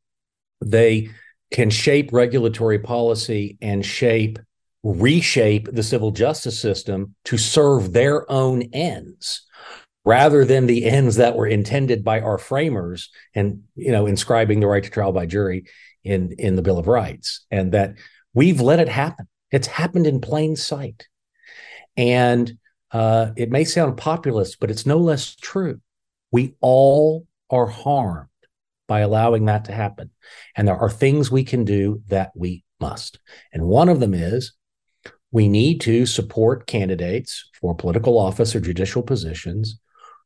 they 0.63 1.09
can 1.51 1.69
shape 1.69 2.11
regulatory 2.11 2.79
policy 2.79 3.57
and 3.61 3.83
shape 3.83 4.39
reshape 4.83 5.67
the 5.71 5.83
civil 5.83 6.11
justice 6.11 6.59
system 6.59 7.15
to 7.25 7.37
serve 7.37 7.91
their 7.91 8.29
own 8.31 8.61
ends 8.73 9.45
rather 10.05 10.45
than 10.45 10.65
the 10.65 10.85
ends 10.85 11.17
that 11.17 11.35
were 11.35 11.47
intended 11.47 12.03
by 12.03 12.21
our 12.21 12.37
framers 12.37 13.09
and 13.35 13.63
you 13.75 13.91
know 13.91 14.05
inscribing 14.05 14.59
the 14.59 14.67
right 14.67 14.83
to 14.83 14.89
trial 14.89 15.11
by 15.11 15.25
jury 15.25 15.65
in 16.03 16.33
in 16.39 16.55
the 16.55 16.61
bill 16.61 16.79
of 16.79 16.87
rights 16.87 17.45
and 17.51 17.73
that 17.73 17.95
we've 18.33 18.61
let 18.61 18.79
it 18.79 18.89
happen. 18.89 19.27
It's 19.51 19.67
happened 19.67 20.07
in 20.07 20.21
plain 20.21 20.55
sight. 20.55 21.07
And 21.97 22.57
uh, 22.91 23.31
it 23.35 23.51
may 23.51 23.65
sound 23.65 23.97
populist 23.97 24.59
but 24.59 24.71
it's 24.71 24.85
no 24.85 24.97
less 24.97 25.35
true. 25.35 25.81
We 26.31 26.55
all 26.61 27.27
are 27.49 27.67
harmed 27.67 28.29
by 28.87 29.01
allowing 29.01 29.45
that 29.45 29.65
to 29.65 29.71
happen. 29.71 30.11
And 30.55 30.67
there 30.67 30.77
are 30.77 30.89
things 30.89 31.29
we 31.29 31.43
can 31.43 31.65
do 31.65 32.01
that 32.07 32.31
we 32.35 32.63
must. 32.79 33.19
And 33.53 33.65
one 33.65 33.89
of 33.89 33.99
them 33.99 34.13
is 34.13 34.53
we 35.31 35.47
need 35.47 35.81
to 35.81 36.05
support 36.05 36.67
candidates 36.67 37.49
for 37.59 37.75
political 37.75 38.17
office 38.17 38.55
or 38.55 38.59
judicial 38.59 39.03
positions 39.03 39.79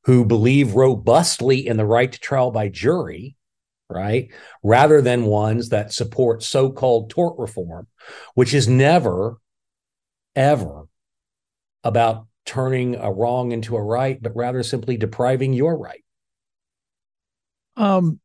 who 0.05 0.25
believe 0.25 0.75
robustly 0.75 1.65
in 1.65 1.77
the 1.77 1.85
right 1.85 2.11
to 2.11 2.19
trial 2.19 2.51
by 2.51 2.69
jury, 2.69 3.35
right? 3.89 4.29
Rather 4.61 5.01
than 5.01 5.25
ones 5.25 5.69
that 5.69 5.93
support 5.93 6.43
so 6.43 6.71
called 6.71 7.09
tort 7.09 7.37
reform, 7.37 7.87
which 8.33 8.53
is 8.53 8.67
never, 8.67 9.37
ever 10.35 10.87
about 11.83 12.27
turning 12.45 12.95
a 12.95 13.11
wrong 13.11 13.51
into 13.51 13.75
a 13.75 13.83
right, 13.83 14.21
but 14.21 14.35
rather 14.35 14.63
simply 14.63 14.97
depriving 14.97 15.53
your 15.53 15.77
right. 15.77 16.03
Um, 17.75 18.19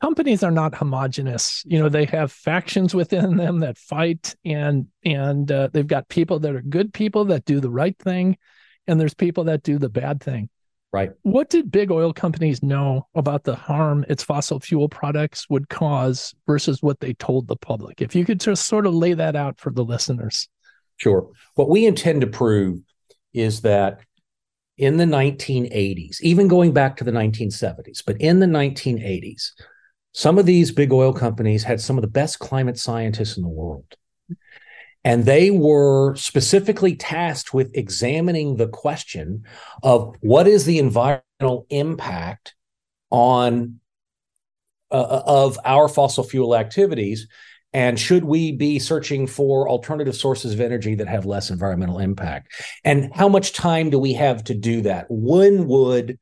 companies 0.00 0.42
are 0.42 0.50
not 0.50 0.74
homogenous. 0.74 1.62
You 1.66 1.78
know 1.78 1.88
they 1.88 2.04
have 2.06 2.32
factions 2.32 2.94
within 2.94 3.36
them 3.36 3.60
that 3.60 3.78
fight 3.78 4.34
and 4.44 4.86
and 5.04 5.50
uh, 5.50 5.68
they've 5.72 5.86
got 5.86 6.08
people 6.08 6.38
that 6.40 6.54
are 6.54 6.62
good 6.62 6.92
people 6.92 7.26
that 7.26 7.44
do 7.44 7.60
the 7.60 7.70
right 7.70 7.98
thing 7.98 8.36
and 8.86 9.00
there's 9.00 9.14
people 9.14 9.44
that 9.44 9.62
do 9.62 9.78
the 9.78 9.88
bad 9.88 10.22
thing. 10.22 10.48
Right. 10.90 11.10
What 11.22 11.50
did 11.50 11.70
big 11.70 11.90
oil 11.90 12.14
companies 12.14 12.62
know 12.62 13.06
about 13.14 13.44
the 13.44 13.54
harm 13.54 14.06
its 14.08 14.24
fossil 14.24 14.58
fuel 14.58 14.88
products 14.88 15.48
would 15.50 15.68
cause 15.68 16.34
versus 16.46 16.82
what 16.82 17.00
they 17.00 17.12
told 17.12 17.46
the 17.46 17.56
public? 17.56 18.00
If 18.00 18.14
you 18.14 18.24
could 18.24 18.40
just 18.40 18.66
sort 18.66 18.86
of 18.86 18.94
lay 18.94 19.12
that 19.12 19.36
out 19.36 19.60
for 19.60 19.70
the 19.70 19.84
listeners. 19.84 20.48
Sure. 20.96 21.28
What 21.54 21.68
we 21.68 21.84
intend 21.84 22.22
to 22.22 22.26
prove 22.26 22.80
is 23.34 23.60
that 23.60 24.00
in 24.78 24.96
the 24.96 25.04
1980s, 25.04 26.20
even 26.22 26.48
going 26.48 26.72
back 26.72 26.96
to 26.96 27.04
the 27.04 27.10
1970s, 27.10 28.02
but 28.06 28.18
in 28.20 28.38
the 28.38 28.46
1980s, 28.46 29.50
some 30.12 30.38
of 30.38 30.46
these 30.46 30.72
big 30.72 30.92
oil 30.92 31.12
companies 31.12 31.64
had 31.64 31.80
some 31.80 31.96
of 31.96 32.02
the 32.02 32.08
best 32.08 32.38
climate 32.38 32.78
scientists 32.78 33.36
in 33.36 33.42
the 33.42 33.48
world. 33.48 33.94
And 35.04 35.24
they 35.24 35.50
were 35.50 36.16
specifically 36.16 36.96
tasked 36.96 37.54
with 37.54 37.70
examining 37.74 38.56
the 38.56 38.68
question 38.68 39.44
of 39.82 40.16
what 40.20 40.46
is 40.46 40.64
the 40.64 40.78
environmental 40.78 41.66
impact 41.70 42.54
on 43.10 43.80
uh, 44.90 44.94
uh 44.94 45.22
of 45.26 45.58
our 45.64 45.88
fossil 45.88 46.24
fuel 46.24 46.56
activities? 46.56 47.28
And 47.72 47.98
should 47.98 48.24
we 48.24 48.52
be 48.52 48.78
searching 48.78 49.26
for 49.26 49.68
alternative 49.68 50.16
sources 50.16 50.54
of 50.54 50.60
energy 50.60 50.94
that 50.96 51.08
have 51.08 51.26
less 51.26 51.50
environmental 51.50 51.98
impact? 51.98 52.52
And 52.84 53.14
how 53.14 53.28
much 53.28 53.52
time 53.52 53.90
do 53.90 53.98
we 53.98 54.14
have 54.14 54.42
to 54.44 54.54
do 54.54 54.80
that? 54.82 55.06
When 55.08 55.68
would 55.68 56.18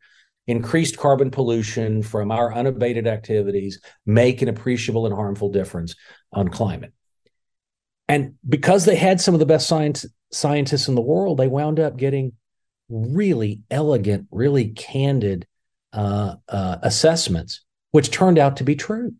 increased 0.46 0.96
carbon 0.96 1.30
pollution 1.30 2.02
from 2.02 2.30
our 2.30 2.54
unabated 2.54 3.06
activities 3.06 3.80
make 4.04 4.42
an 4.42 4.48
appreciable 4.48 5.06
and 5.06 5.14
harmful 5.14 5.50
difference 5.50 5.94
on 6.32 6.48
climate. 6.48 6.92
And 8.08 8.34
because 8.48 8.84
they 8.84 8.96
had 8.96 9.20
some 9.20 9.34
of 9.34 9.40
the 9.40 9.46
best 9.46 9.66
science, 9.66 10.06
scientists 10.30 10.88
in 10.88 10.94
the 10.94 11.00
world, 11.00 11.38
they 11.38 11.48
wound 11.48 11.80
up 11.80 11.96
getting 11.96 12.32
really 12.88 13.62
elegant, 13.70 14.28
really 14.30 14.68
candid 14.68 15.46
uh, 15.92 16.36
uh, 16.48 16.76
assessments, 16.82 17.64
which 17.90 18.10
turned 18.10 18.38
out 18.38 18.58
to 18.58 18.64
be 18.64 18.76
true. 18.76 19.14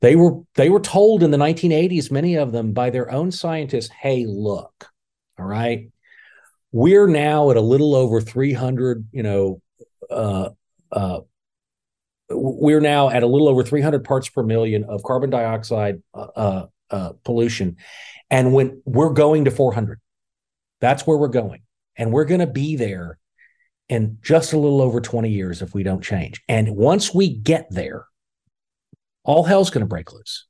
They 0.00 0.16
were 0.16 0.40
they 0.56 0.68
were 0.68 0.80
told 0.80 1.22
in 1.22 1.30
the 1.30 1.38
1980s, 1.38 2.10
many 2.10 2.34
of 2.34 2.50
them 2.50 2.72
by 2.72 2.90
their 2.90 3.08
own 3.08 3.30
scientists, 3.30 3.88
"Hey, 3.88 4.26
look, 4.26 4.88
all 5.38 5.44
right, 5.46 5.90
we're 6.72 7.06
now 7.06 7.50
at 7.50 7.56
a 7.56 7.60
little 7.60 7.94
over 7.94 8.20
300, 8.20 9.06
you 9.12 9.22
know, 9.22 9.60
uh, 10.12 10.50
uh, 10.90 11.20
we're 12.30 12.80
now 12.80 13.10
at 13.10 13.22
a 13.22 13.26
little 13.26 13.48
over 13.48 13.62
300 13.62 14.04
parts 14.04 14.28
per 14.28 14.42
million 14.42 14.84
of 14.84 15.02
carbon 15.02 15.30
dioxide 15.30 16.02
uh, 16.14 16.26
uh, 16.36 16.66
uh, 16.90 17.12
pollution, 17.24 17.76
and 18.30 18.52
when 18.52 18.82
we're 18.84 19.12
going 19.12 19.44
to 19.44 19.50
400, 19.50 20.00
that's 20.80 21.06
where 21.06 21.16
we're 21.16 21.28
going, 21.28 21.62
and 21.96 22.12
we're 22.12 22.24
going 22.24 22.40
to 22.40 22.46
be 22.46 22.76
there 22.76 23.18
in 23.88 24.18
just 24.22 24.52
a 24.52 24.58
little 24.58 24.80
over 24.80 25.00
20 25.00 25.28
years 25.28 25.60
if 25.60 25.74
we 25.74 25.82
don't 25.82 26.02
change. 26.02 26.42
And 26.48 26.76
once 26.76 27.12
we 27.12 27.28
get 27.28 27.66
there, 27.70 28.06
all 29.24 29.44
hell's 29.44 29.70
going 29.70 29.82
to 29.82 29.88
break 29.88 30.12
loose. 30.12 30.46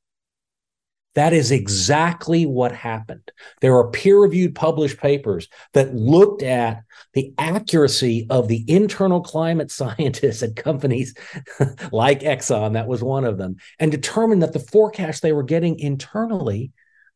That 1.15 1.33
is 1.35 1.51
exactly 1.51 2.47
what 2.47 2.73
happened. 2.73 3.31
There 3.61 3.77
are 3.77 3.91
peer 3.91 4.19
reviewed 4.19 4.55
published 4.55 4.99
papers 4.99 5.49
that 5.75 5.95
looked 5.95 6.43
at 6.43 6.85
the 7.13 7.35
accuracy 7.37 8.27
of 8.31 8.49
the 8.49 8.65
internal 8.67 9.21
climate 9.21 9.71
scientists 9.71 10.43
at 10.43 10.57
companies 10.57 11.15
like 11.93 12.21
Exxon, 12.21 12.75
that 12.75 12.89
was 12.89 13.03
one 13.03 13.25
of 13.25 13.37
them, 13.37 13.57
and 13.79 13.91
determined 13.91 14.43
that 14.43 14.53
the 14.53 14.59
forecast 14.59 15.23
they 15.23 15.33
were 15.33 15.43
getting 15.43 15.79
internally 15.79 16.73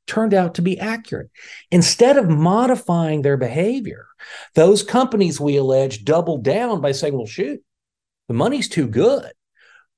turned 0.06 0.34
out 0.34 0.54
to 0.54 0.62
be 0.62 0.78
accurate. 0.78 1.30
Instead 1.70 2.16
of 2.16 2.28
modifying 2.28 3.22
their 3.22 3.36
behavior, 3.36 4.06
those 4.54 4.82
companies, 4.82 5.40
we 5.40 5.56
allege, 5.56 6.04
doubled 6.04 6.44
down 6.44 6.80
by 6.80 6.92
saying, 6.92 7.16
well, 7.16 7.26
shoot, 7.26 7.60
the 8.28 8.34
money's 8.34 8.68
too 8.68 8.86
good. 8.86 9.32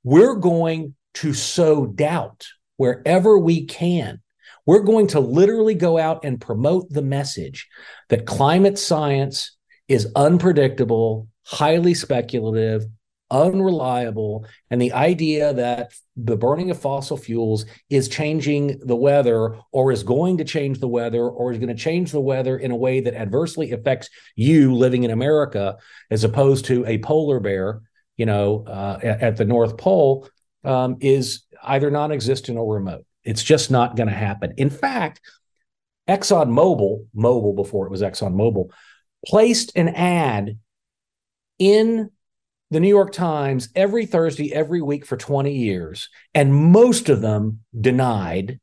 We're 0.04 0.37
going 0.37 0.94
to 1.14 1.34
sow 1.34 1.84
doubt 1.84 2.46
wherever 2.79 3.38
we 3.38 3.67
can 3.67 4.23
We're 4.64 4.83
going 4.83 5.09
to 5.09 5.21
literally 5.21 5.75
go 5.75 5.99
out 5.99 6.25
and 6.25 6.41
promote 6.41 6.91
the 6.91 7.03
message 7.03 7.69
that 8.09 8.27
climate 8.27 8.79
science 8.79 9.57
is 9.88 10.11
unpredictable, 10.14 11.29
highly 11.45 11.95
speculative, 11.95 12.85
unreliable, 13.31 14.47
and 14.71 14.81
the 14.81 14.93
idea 14.93 15.53
that 15.55 15.93
the 16.17 16.37
burning 16.37 16.71
of 16.71 16.81
fossil 16.81 17.17
fuels 17.17 17.64
is 17.91 18.09
changing 18.09 18.79
the 18.85 18.97
weather 18.97 19.57
or 19.73 19.93
is 19.93 20.03
going 20.03 20.38
to 20.38 20.45
change 20.45 20.81
the 20.81 20.88
weather 20.88 21.29
or 21.29 21.53
is 21.53 21.59
going 21.59 21.75
to 21.75 21.83
change 21.83 22.11
the 22.11 22.21
weather 22.21 22.57
in 22.57 22.71
a 22.71 22.77
way 22.77 23.01
that 23.01 23.14
adversely 23.14 23.73
affects 23.73 24.09
you 24.35 24.75
living 24.75 25.05
in 25.05 25.11
America 25.11 25.77
as 26.11 26.25
opposed 26.25 26.64
to 26.67 26.85
a 26.87 26.99
polar 26.99 27.41
bear, 27.41 27.81
you 28.17 28.27
know, 28.27 28.64
uh, 28.67 28.99
at, 29.03 29.37
the 29.37 29.45
North 29.45 29.77
Pole 29.77 30.29
um, 30.64 30.97
is 31.01 31.43
either 31.62 31.90
non-existent 31.90 32.59
or 32.59 32.75
remote. 32.75 33.05
It's 33.25 33.42
just 33.42 33.71
not 33.71 33.97
going 33.97 34.09
to 34.09 34.14
happen. 34.14 34.55
In 34.57 34.71
fact, 34.71 35.21
ExxonMobil, 36.09 37.07
Mobil 37.16 37.55
before 37.55 37.87
it 37.87 37.90
was 37.90 38.03
ExxonMobil, 38.03 38.71
placed 39.27 39.73
an 39.77 39.88
ad 39.88 40.59
in 41.59 42.11
the 42.71 42.81
New 42.81 42.88
York 42.88 43.12
Times 43.12 43.68
every 43.75 44.07
Thursday, 44.07 44.53
every 44.53 44.83
week 44.83 45.07
for 45.07 45.16
20 45.16 45.53
years, 45.53 46.09
and 46.35 46.55
most 46.55 47.09
of 47.09 47.21
them 47.21 47.61
denied 47.79 48.61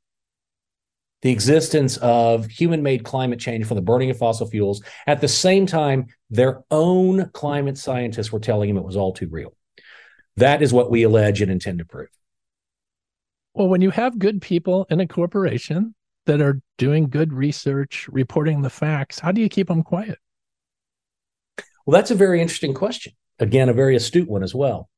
the 1.22 1.32
existence 1.32 1.98
of 1.98 2.46
human 2.46 2.84
made 2.84 3.04
climate 3.04 3.40
change 3.40 3.66
from 3.66 3.76
the 3.76 3.82
burning 3.82 4.12
of 4.12 4.18
fossil 4.18 4.48
fuels. 4.48 4.84
At 5.08 5.22
the 5.22 5.28
same 5.28 5.66
time, 5.66 6.06
their 6.30 6.64
own 6.70 7.30
climate 7.34 7.80
scientists 7.80 8.32
were 8.32 8.40
telling 8.40 8.70
him 8.70 8.78
it 8.78 8.84
was 8.84 8.96
all 8.96 9.12
too 9.12 9.28
real. 9.30 9.56
That 10.38 10.62
is 10.62 10.72
what 10.72 10.92
we 10.92 11.04
allege 11.04 11.42
and 11.42 11.52
intend 11.52 11.80
to 11.80 11.86
prove. 11.86 12.10
Well, 13.56 13.70
when 13.70 13.82
you 13.82 13.90
have 13.92 14.20
good 14.20 14.42
people 14.42 14.86
in 14.90 15.00
a 15.00 15.08
corporation 15.08 15.96
that 16.26 16.42
are 16.42 16.60
doing 16.78 17.10
good 17.10 17.32
research, 17.32 18.06
reporting 18.12 18.62
the 18.62 18.70
facts, 18.70 19.18
how 19.18 19.32
do 19.32 19.40
you 19.40 19.48
keep 19.48 19.70
them 19.70 19.82
quiet? 19.82 20.20
Well, 21.86 21.94
that's 21.94 22.12
a 22.12 22.16
very 22.16 22.42
interesting 22.42 22.74
question. 22.74 23.14
Again, 23.40 23.70
a 23.70 23.74
very 23.74 23.96
astute 23.96 24.28
one 24.28 24.44
as 24.44 24.54
well. 24.54 24.90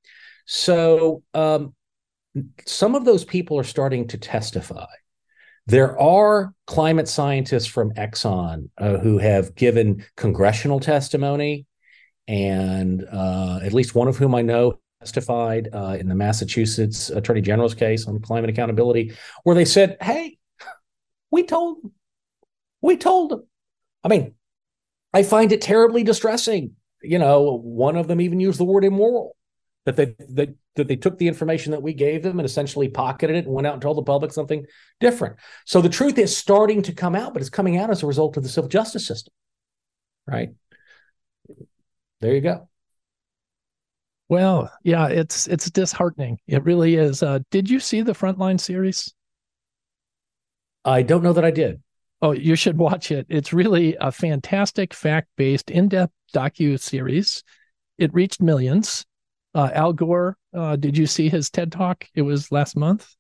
So, 0.48 1.22
um, 1.36 1.76
some 2.66 2.96
of 2.96 3.06
those 3.06 3.26
people 3.26 3.60
are 3.60 3.64
starting 3.64 4.08
to 4.08 4.18
testify. 4.18 4.88
There 5.68 6.00
are 6.00 6.54
climate 6.66 7.08
scientists 7.08 7.68
from 7.68 7.92
Exxon 7.92 8.70
uh, 8.80 8.98
who 8.98 9.20
have 9.20 9.54
given 9.54 10.04
congressional 10.16 10.80
testimony, 10.80 11.68
and 12.28 13.06
uh, 13.12 13.60
at 13.62 13.74
least 13.74 13.94
one 13.94 14.08
of 14.08 14.18
whom 14.18 14.34
I 14.34 14.42
know 14.42 14.80
testified 15.08 15.70
uh, 15.74 15.98
in 16.00 16.08
the 16.10 16.16
Massachusetts 16.16 17.10
Attorney 17.10 17.42
General's 17.42 17.74
case 17.74 18.08
on 18.08 18.20
climate 18.20 18.50
accountability, 18.50 19.14
where 19.44 19.56
they 19.56 19.66
said, 19.66 19.98
"Hey, 20.02 20.38
we 21.32 21.44
told, 21.44 21.82
them. 21.82 21.92
we 22.82 22.98
told 22.98 23.32
them." 23.32 23.48
I 24.04 24.10
mean, 24.10 24.36
I 25.14 25.24
find 25.24 25.52
it 25.52 25.62
terribly 25.62 26.04
distressing. 26.04 26.76
You 27.02 27.20
know, 27.20 27.58
one 27.64 27.96
of 27.96 28.08
them 28.08 28.20
even 28.20 28.40
used 28.40 28.60
the 28.60 28.66
word 28.66 28.84
immoral 28.84 29.36
that 29.86 29.96
they 29.96 30.16
that, 30.30 30.54
that 30.76 30.88
they 30.88 30.98
took 30.98 31.18
the 31.18 31.28
information 31.28 31.72
that 31.72 31.82
we 31.82 31.94
gave 31.94 32.22
them 32.22 32.40
and 32.40 32.46
essentially 32.46 32.90
pocketed 32.90 33.38
it 33.38 33.46
and 33.46 33.54
went 33.54 33.66
out 33.66 33.74
and 33.74 33.82
told 33.82 33.98
the 33.98 34.04
public 34.04 34.34
something 34.34 34.66
different. 35.00 35.38
So 35.66 35.82
the 35.82 35.90
truth 35.90 36.18
is 36.18 36.36
starting 36.36 36.82
to 36.84 36.94
come 36.94 37.16
out, 37.16 37.34
but 37.34 37.42
it's 37.42 37.50
coming 37.50 37.78
out 37.78 37.90
as 37.90 38.04
a 38.04 38.08
result 38.08 38.36
of 38.36 38.44
the 38.44 38.50
civil 38.50 38.70
justice 38.70 39.08
system. 39.08 39.34
Right? 40.28 40.50
There 42.20 42.34
you 42.34 42.42
go. 42.42 42.68
Well, 44.30 44.72
yeah, 44.84 45.08
it's 45.08 45.48
it's 45.48 45.70
disheartening. 45.70 46.40
It 46.48 46.64
really 46.64 46.96
is. 46.96 47.24
Uh, 47.24 47.40
did 47.50 47.70
you 47.70 47.80
see 47.80 48.02
the 48.02 48.14
Frontline 48.14 48.60
series? 48.60 49.14
I 50.84 51.02
don't 51.02 51.24
know 51.24 51.34
that 51.34 51.46
I 51.46 51.52
did. 51.52 51.82
Oh, 52.22 52.32
you 52.32 52.56
should 52.56 52.78
watch 52.78 53.12
it. 53.12 53.28
It's 53.30 53.54
really 53.54 53.96
a 54.02 54.12
fantastic, 54.12 54.94
fact-based, 54.94 55.70
in-depth 55.70 56.14
docu 56.34 56.80
series. 56.80 57.44
It 57.98 58.14
reached 58.14 58.42
millions. 58.42 59.06
Uh, 59.54 59.70
Al 59.74 59.94
Gore, 59.94 60.36
uh, 60.56 60.76
did 60.76 60.98
you 60.98 61.06
see 61.06 61.30
his 61.30 61.50
TED 61.50 61.72
talk? 61.72 62.08
It 62.16 62.24
was 62.24 62.52
last 62.52 62.76
month. 62.76 63.16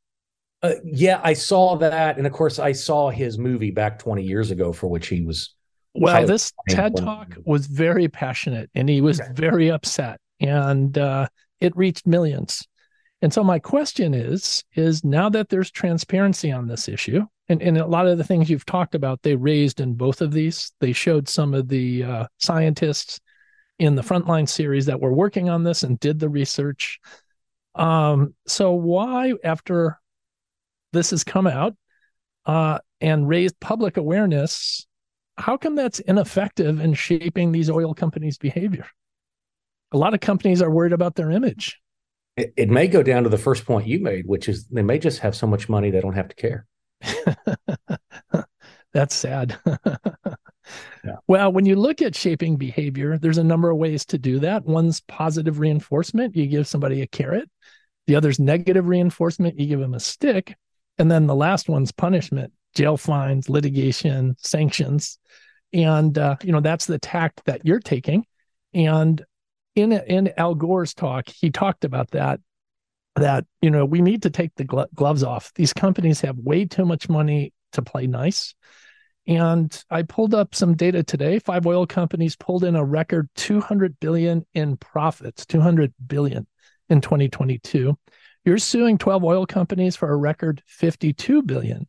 Uh, 0.63 0.73
yeah, 0.83 1.21
I 1.23 1.33
saw 1.33 1.77
that, 1.77 2.17
and 2.17 2.25
of 2.25 2.33
course, 2.33 2.57
I 2.57 2.71
saw 2.71 3.09
his 3.09 3.37
movie 3.37 3.71
back 3.71 3.99
20 3.99 4.23
years 4.23 4.49
ago, 4.49 4.73
for 4.73 4.87
which 4.87 5.07
he 5.07 5.21
was. 5.21 5.53
Well, 5.93 6.25
this 6.25 6.51
TED 6.69 6.95
talk 6.97 7.35
was 7.45 7.67
very 7.67 8.07
passionate, 8.07 8.69
and 8.75 8.89
he 8.89 9.01
was 9.01 9.21
okay. 9.21 9.31
very 9.33 9.71
upset 9.71 10.19
and 10.39 10.97
uh, 10.97 11.27
it 11.59 11.75
reached 11.75 12.07
millions. 12.07 12.67
And 13.21 13.33
so 13.33 13.43
my 13.43 13.57
question 13.59 14.13
is, 14.13 14.63
is 14.75 15.03
now 15.03 15.29
that 15.29 15.49
there's 15.49 15.71
transparency 15.71 16.51
on 16.51 16.67
this 16.67 16.87
issue, 16.87 17.25
and, 17.49 17.61
and 17.61 17.77
a 17.77 17.85
lot 17.85 18.07
of 18.07 18.17
the 18.17 18.23
things 18.23 18.49
you've 18.49 18.65
talked 18.65 18.93
about, 18.93 19.21
they 19.21 19.35
raised 19.35 19.79
in 19.79 19.93
both 19.93 20.21
of 20.21 20.31
these. 20.31 20.71
They 20.79 20.93
showed 20.93 21.27
some 21.27 21.53
of 21.53 21.67
the 21.67 22.03
uh, 22.03 22.27
scientists 22.37 23.19
in 23.79 23.95
the 23.95 24.01
frontline 24.01 24.47
series 24.47 24.85
that 24.87 24.99
were 24.99 25.13
working 25.13 25.49
on 25.49 25.63
this 25.63 25.83
and 25.83 25.99
did 25.99 26.19
the 26.19 26.29
research. 26.29 26.99
Um, 27.75 28.33
so 28.47 28.73
why, 28.73 29.33
after 29.43 29.99
this 30.93 31.11
has 31.11 31.23
come 31.23 31.47
out 31.47 31.75
uh, 32.45 32.79
and 33.01 33.27
raised 33.27 33.59
public 33.59 33.97
awareness, 33.97 34.85
how 35.37 35.57
come 35.57 35.75
that's 35.75 35.99
ineffective 35.99 36.79
in 36.79 36.93
shaping 36.95 37.51
these 37.51 37.69
oil 37.69 37.93
companies' 37.93 38.37
behavior? 38.37 38.87
A 39.91 39.97
lot 39.97 40.13
of 40.13 40.19
companies 40.19 40.61
are 40.61 40.71
worried 40.71 40.93
about 40.93 41.15
their 41.15 41.31
image. 41.31 41.79
It, 42.35 42.53
it, 42.55 42.69
may 42.69 42.87
go 42.87 43.01
down 43.01 43.23
to 43.23 43.29
the 43.29 43.37
first 43.37 43.65
point 43.65 43.87
you 43.87 43.99
made, 43.99 44.27
which 44.27 44.47
is 44.47 44.67
they 44.67 44.83
may 44.83 44.99
just 44.99 45.19
have 45.19 45.35
so 45.35 45.47
much 45.47 45.69
money 45.69 45.89
they 45.89 46.01
don't 46.01 46.13
have 46.13 46.27
to 46.27 46.35
care. 46.35 46.67
That's 48.93 49.15
sad. 49.15 49.57
yeah. 51.03 51.15
Well, 51.27 51.51
when 51.51 51.65
you 51.65 51.75
look 51.75 52.01
at 52.01 52.15
shaping 52.15 52.57
behavior, 52.57 53.17
there's 53.17 53.37
a 53.37 53.43
number 53.43 53.69
of 53.69 53.77
ways 53.77 54.05
to 54.07 54.17
do 54.17 54.39
that. 54.39 54.65
One's 54.65 55.01
positive 55.01 55.59
reinforcement, 55.59 56.35
you 56.35 56.47
give 56.47 56.67
somebody 56.67 57.01
a 57.01 57.07
carrot. 57.07 57.49
The 58.05 58.15
other's 58.15 58.39
negative 58.39 58.87
reinforcement, 58.87 59.59
you 59.59 59.67
give 59.67 59.79
them 59.79 59.93
a 59.93 59.99
stick. 59.99 60.55
And 60.97 61.11
then 61.11 61.27
the 61.27 61.35
last 61.35 61.69
one's 61.69 61.91
punishment, 61.91 62.53
jail 62.73 62.97
fines, 62.97 63.49
litigation, 63.49 64.35
sanctions. 64.39 65.19
And, 65.73 66.17
uh, 66.17 66.37
you 66.43 66.51
know, 66.51 66.61
that's 66.61 66.85
the 66.85 66.99
tact 66.99 67.41
that 67.45 67.65
you're 67.65 67.79
taking. 67.79 68.25
And 68.73 69.23
in 69.77 69.91
in 69.91 70.33
Al 70.37 70.55
Gore's 70.55 70.93
talk, 70.93 71.29
he 71.29 71.51
talked 71.51 71.85
about 71.85 72.11
that 72.11 72.39
that 73.15 73.45
you 73.61 73.69
know 73.69 73.85
we 73.85 74.01
need 74.01 74.23
to 74.23 74.29
take 74.29 74.55
the 74.55 74.63
glo- 74.63 74.87
gloves 74.93 75.23
off. 75.23 75.51
These 75.55 75.73
companies 75.73 76.21
have 76.21 76.37
way 76.37 76.65
too 76.65 76.85
much 76.85 77.07
money 77.09 77.53
to 77.73 77.81
play 77.81 78.07
nice. 78.07 78.55
And 79.27 79.83
I 79.89 80.03
pulled 80.03 80.33
up 80.33 80.55
some 80.55 80.75
data 80.75 81.03
today. 81.03 81.39
Five 81.39 81.67
oil 81.67 81.85
companies 81.85 82.37
pulled 82.37 82.63
in 82.63 82.75
a 82.75 82.83
record 82.83 83.29
200 83.35 83.99
billion 83.99 84.45
in 84.53 84.77
profits, 84.77 85.45
200 85.45 85.93
billion 86.07 86.47
in 86.89 87.01
2022. 87.01 87.97
You're 88.45 88.57
suing 88.57 88.97
12 88.97 89.25
oil 89.25 89.45
companies 89.45 89.97
for 89.97 90.09
a 90.09 90.15
record 90.15 90.63
52 90.65 91.43
billion. 91.43 91.87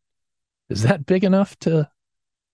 Is 0.68 0.83
that 0.83 1.07
big 1.07 1.24
enough 1.24 1.57
to 1.61 1.88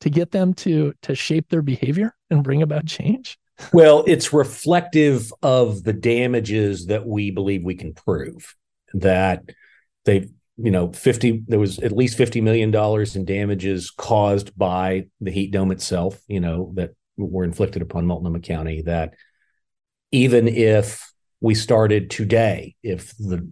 to 0.01 0.11
get 0.11 0.31
them 0.31 0.53
to 0.55 0.93
to 1.03 1.15
shape 1.15 1.49
their 1.49 1.63
behavior 1.63 2.15
and 2.31 2.45
bring 2.45 2.63
about 2.63 2.85
change? 2.85 3.39
Well, 3.73 4.05
it's 4.07 4.33
reflective 4.33 5.33
of 5.43 5.85
the 5.85 5.93
damages 5.93 6.87
that 6.87 7.07
we 7.07 7.31
believe 7.31 7.63
we 7.63 7.77
can 7.77 7.95
prove 7.95 8.55
that 8.95 9.45
they, 10.05 10.29
you 10.57 10.71
know, 10.71 10.93
50, 10.93 11.45
there 11.47 11.59
was 11.59 11.79
at 11.79 11.93
least 11.93 12.19
$50 12.19 12.43
million 12.43 12.75
in 13.15 13.25
damages 13.25 13.91
caused 13.91 14.57
by 14.57 15.07
the 15.21 15.31
heat 15.31 15.53
dome 15.53 15.71
itself, 15.71 16.21
you 16.27 16.41
know, 16.41 16.73
that 16.75 16.91
were 17.17 17.45
inflicted 17.45 17.83
upon 17.83 18.07
Multnomah 18.07 18.41
County. 18.41 18.83
That 18.83 19.15
even 20.11 20.49
if 20.49 21.13
we 21.41 21.55
started 21.55 22.11
today, 22.11 22.75
if 22.83 23.17
the, 23.19 23.49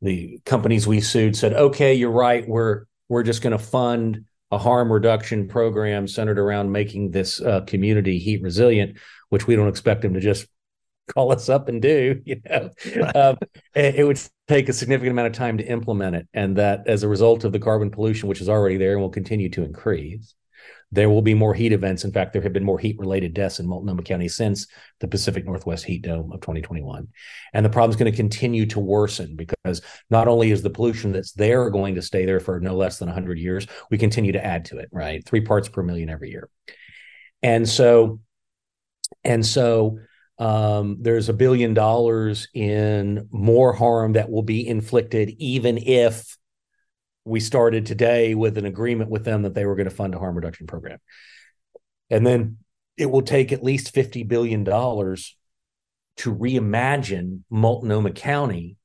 the 0.00 0.40
companies 0.44 0.86
we 0.86 1.00
sued 1.00 1.36
said, 1.36 1.52
okay, 1.52 1.94
you're 1.94 2.10
right, 2.10 2.46
we're, 2.48 2.84
we're 3.08 3.22
just 3.22 3.42
going 3.42 3.56
to 3.56 3.62
fund 3.62 4.24
a 4.52 4.58
harm 4.58 4.92
reduction 4.92 5.48
program 5.48 6.06
centered 6.06 6.38
around 6.38 6.70
making 6.70 7.10
this 7.10 7.40
uh, 7.40 7.62
community 7.62 8.18
heat 8.18 8.42
resilient, 8.42 8.98
which 9.30 9.46
we 9.46 9.56
don't 9.56 9.68
expect 9.68 10.02
them 10.02 10.12
to 10.12 10.20
just 10.20 10.46
call 11.12 11.32
us 11.32 11.48
up 11.48 11.68
and 11.68 11.80
do. 11.80 12.20
You 12.26 12.40
know, 12.48 12.70
um, 13.14 13.38
it, 13.74 13.96
it, 13.96 14.04
would 14.04 14.20
take 14.48 14.68
a 14.68 14.72
significant 14.72 15.12
amount 15.12 15.28
of 15.28 15.32
time 15.32 15.56
to 15.58 15.64
implement 15.64 16.16
it, 16.16 16.28
and 16.34 16.56
that 16.56 16.86
as 16.86 17.02
a 17.02 17.08
result 17.08 17.44
of 17.44 17.52
the 17.52 17.58
carbon 17.58 17.90
pollution, 17.90 18.28
which 18.28 18.42
is 18.42 18.48
already 18.48 18.76
there 18.76 18.92
and 18.92 19.00
will 19.00 19.10
continue 19.10 19.48
to 19.50 19.64
increase, 19.64 20.34
there 20.92 21.08
will 21.08 21.22
be 21.22 21.34
more 21.34 21.54
heat 21.54 21.72
events. 21.72 22.04
In 22.04 22.12
fact, 22.12 22.34
there 22.34 22.42
have 22.42 22.52
been 22.52 22.64
more 22.64 22.78
heat 22.78 22.98
related 22.98 23.32
deaths 23.32 23.58
in 23.58 23.66
Multnomah 23.66 24.02
County 24.02 24.28
since 24.28 24.66
the 25.00 25.08
Pacific 25.08 25.46
Northwest 25.46 25.84
heat 25.84 26.02
dome 26.02 26.30
of 26.30 26.42
2021. 26.42 27.08
And 27.54 27.64
the 27.64 27.70
problem 27.70 27.90
is 27.90 27.96
going 27.96 28.12
to 28.12 28.16
continue 28.16 28.66
to 28.66 28.78
worsen 28.78 29.34
because 29.34 29.80
not 30.10 30.28
only 30.28 30.50
is 30.50 30.62
the 30.62 30.70
pollution 30.70 31.10
that's 31.12 31.32
there 31.32 31.70
going 31.70 31.94
to 31.94 32.02
stay 32.02 32.26
there 32.26 32.40
for 32.40 32.60
no 32.60 32.76
less 32.76 32.98
than 32.98 33.08
100 33.08 33.38
years, 33.38 33.66
we 33.90 33.96
continue 33.96 34.32
to 34.32 34.44
add 34.44 34.66
to 34.66 34.78
it, 34.78 34.90
right? 34.92 35.24
Three 35.24 35.40
parts 35.40 35.68
per 35.68 35.82
million 35.82 36.10
every 36.10 36.30
year. 36.30 36.50
And 37.42 37.66
so, 37.66 38.20
and 39.24 39.44
so, 39.44 39.98
um, 40.38 40.98
there's 41.00 41.28
a 41.28 41.34
billion 41.34 41.72
dollars 41.72 42.48
in 42.52 43.28
more 43.30 43.72
harm 43.72 44.14
that 44.14 44.30
will 44.30 44.42
be 44.42 44.66
inflicted 44.66 45.30
even 45.38 45.78
if 45.78 46.36
we 47.24 47.40
started 47.40 47.86
today 47.86 48.34
with 48.34 48.58
an 48.58 48.64
agreement 48.64 49.10
with 49.10 49.24
them 49.24 49.42
that 49.42 49.54
they 49.54 49.64
were 49.64 49.76
going 49.76 49.88
to 49.88 49.94
fund 49.94 50.14
a 50.14 50.18
harm 50.18 50.34
reduction 50.34 50.66
program. 50.66 50.98
And 52.10 52.26
then 52.26 52.58
it 52.96 53.06
will 53.06 53.22
take 53.22 53.52
at 53.52 53.62
least 53.62 53.94
$50 53.94 54.26
billion 54.26 54.64
to 54.64 56.34
reimagine 56.34 57.40
Multnomah 57.50 58.12
County 58.12 58.76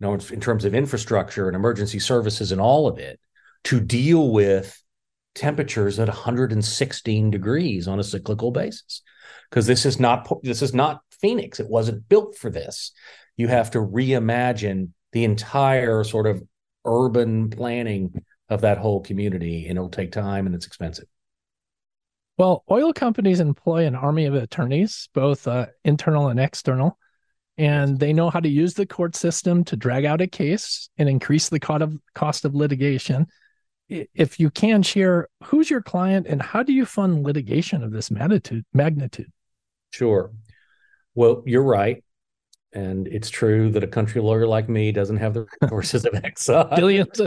you 0.00 0.06
know, 0.06 0.14
in 0.14 0.40
terms 0.40 0.64
of 0.64 0.74
infrastructure 0.74 1.46
and 1.46 1.56
emergency 1.56 1.98
services 1.98 2.52
and 2.52 2.60
all 2.60 2.86
of 2.86 2.98
it 2.98 3.18
to 3.64 3.80
deal 3.80 4.30
with 4.30 4.82
temperatures 5.34 5.98
at 5.98 6.08
116 6.08 7.30
degrees 7.30 7.88
on 7.88 7.98
a 7.98 8.04
cyclical 8.04 8.50
basis. 8.50 9.02
Because 9.48 9.66
this 9.66 9.86
is 9.86 10.00
not 10.00 10.28
this 10.42 10.60
is 10.60 10.74
not 10.74 11.02
phoenix. 11.10 11.60
It 11.60 11.68
wasn't 11.68 12.08
built 12.08 12.36
for 12.36 12.50
this. 12.50 12.92
You 13.36 13.48
have 13.48 13.70
to 13.72 13.78
reimagine 13.78 14.90
the 15.12 15.24
entire 15.24 16.04
sort 16.04 16.26
of 16.26 16.42
urban 16.86 17.50
planning 17.50 18.24
of 18.48 18.60
that 18.60 18.78
whole 18.78 19.00
community 19.00 19.66
and 19.66 19.76
it'll 19.76 19.88
take 19.88 20.12
time 20.12 20.46
and 20.46 20.54
it's 20.54 20.66
expensive 20.66 21.06
well 22.38 22.64
oil 22.70 22.92
companies 22.92 23.40
employ 23.40 23.86
an 23.86 23.94
army 23.94 24.24
of 24.26 24.34
attorneys 24.34 25.08
both 25.12 25.46
uh, 25.48 25.66
internal 25.84 26.28
and 26.28 26.40
external 26.40 26.98
and 27.58 27.98
they 27.98 28.12
know 28.12 28.28
how 28.28 28.40
to 28.40 28.48
use 28.48 28.74
the 28.74 28.86
court 28.86 29.16
system 29.16 29.64
to 29.64 29.76
drag 29.76 30.04
out 30.04 30.20
a 30.20 30.26
case 30.26 30.90
and 30.98 31.08
increase 31.08 31.48
the 31.48 31.60
cost 31.60 31.82
of, 31.82 31.98
cost 32.14 32.44
of 32.44 32.54
litigation. 32.54 33.26
If 33.88 34.38
you 34.38 34.50
can 34.50 34.82
share, 34.82 35.28
who's 35.44 35.70
your 35.70 35.80
client 35.80 36.26
and 36.26 36.42
how 36.42 36.62
do 36.62 36.72
you 36.72 36.84
fund 36.84 37.22
litigation 37.22 37.82
of 37.82 37.92
this 37.92 38.10
magnitude? 38.10 38.64
Magnitude. 38.74 39.30
Sure. 39.90 40.32
Well, 41.14 41.42
you're 41.46 41.62
right, 41.62 42.04
and 42.76 43.08
it's 43.08 43.30
true 43.30 43.70
that 43.70 43.82
a 43.82 43.86
country 43.86 44.20
lawyer 44.20 44.46
like 44.46 44.68
me 44.68 44.92
doesn't 44.92 45.16
have 45.16 45.32
the 45.32 45.46
resources 45.62 46.04
of 46.04 46.12
Exxon. 46.12 46.76
Billions. 46.76 47.18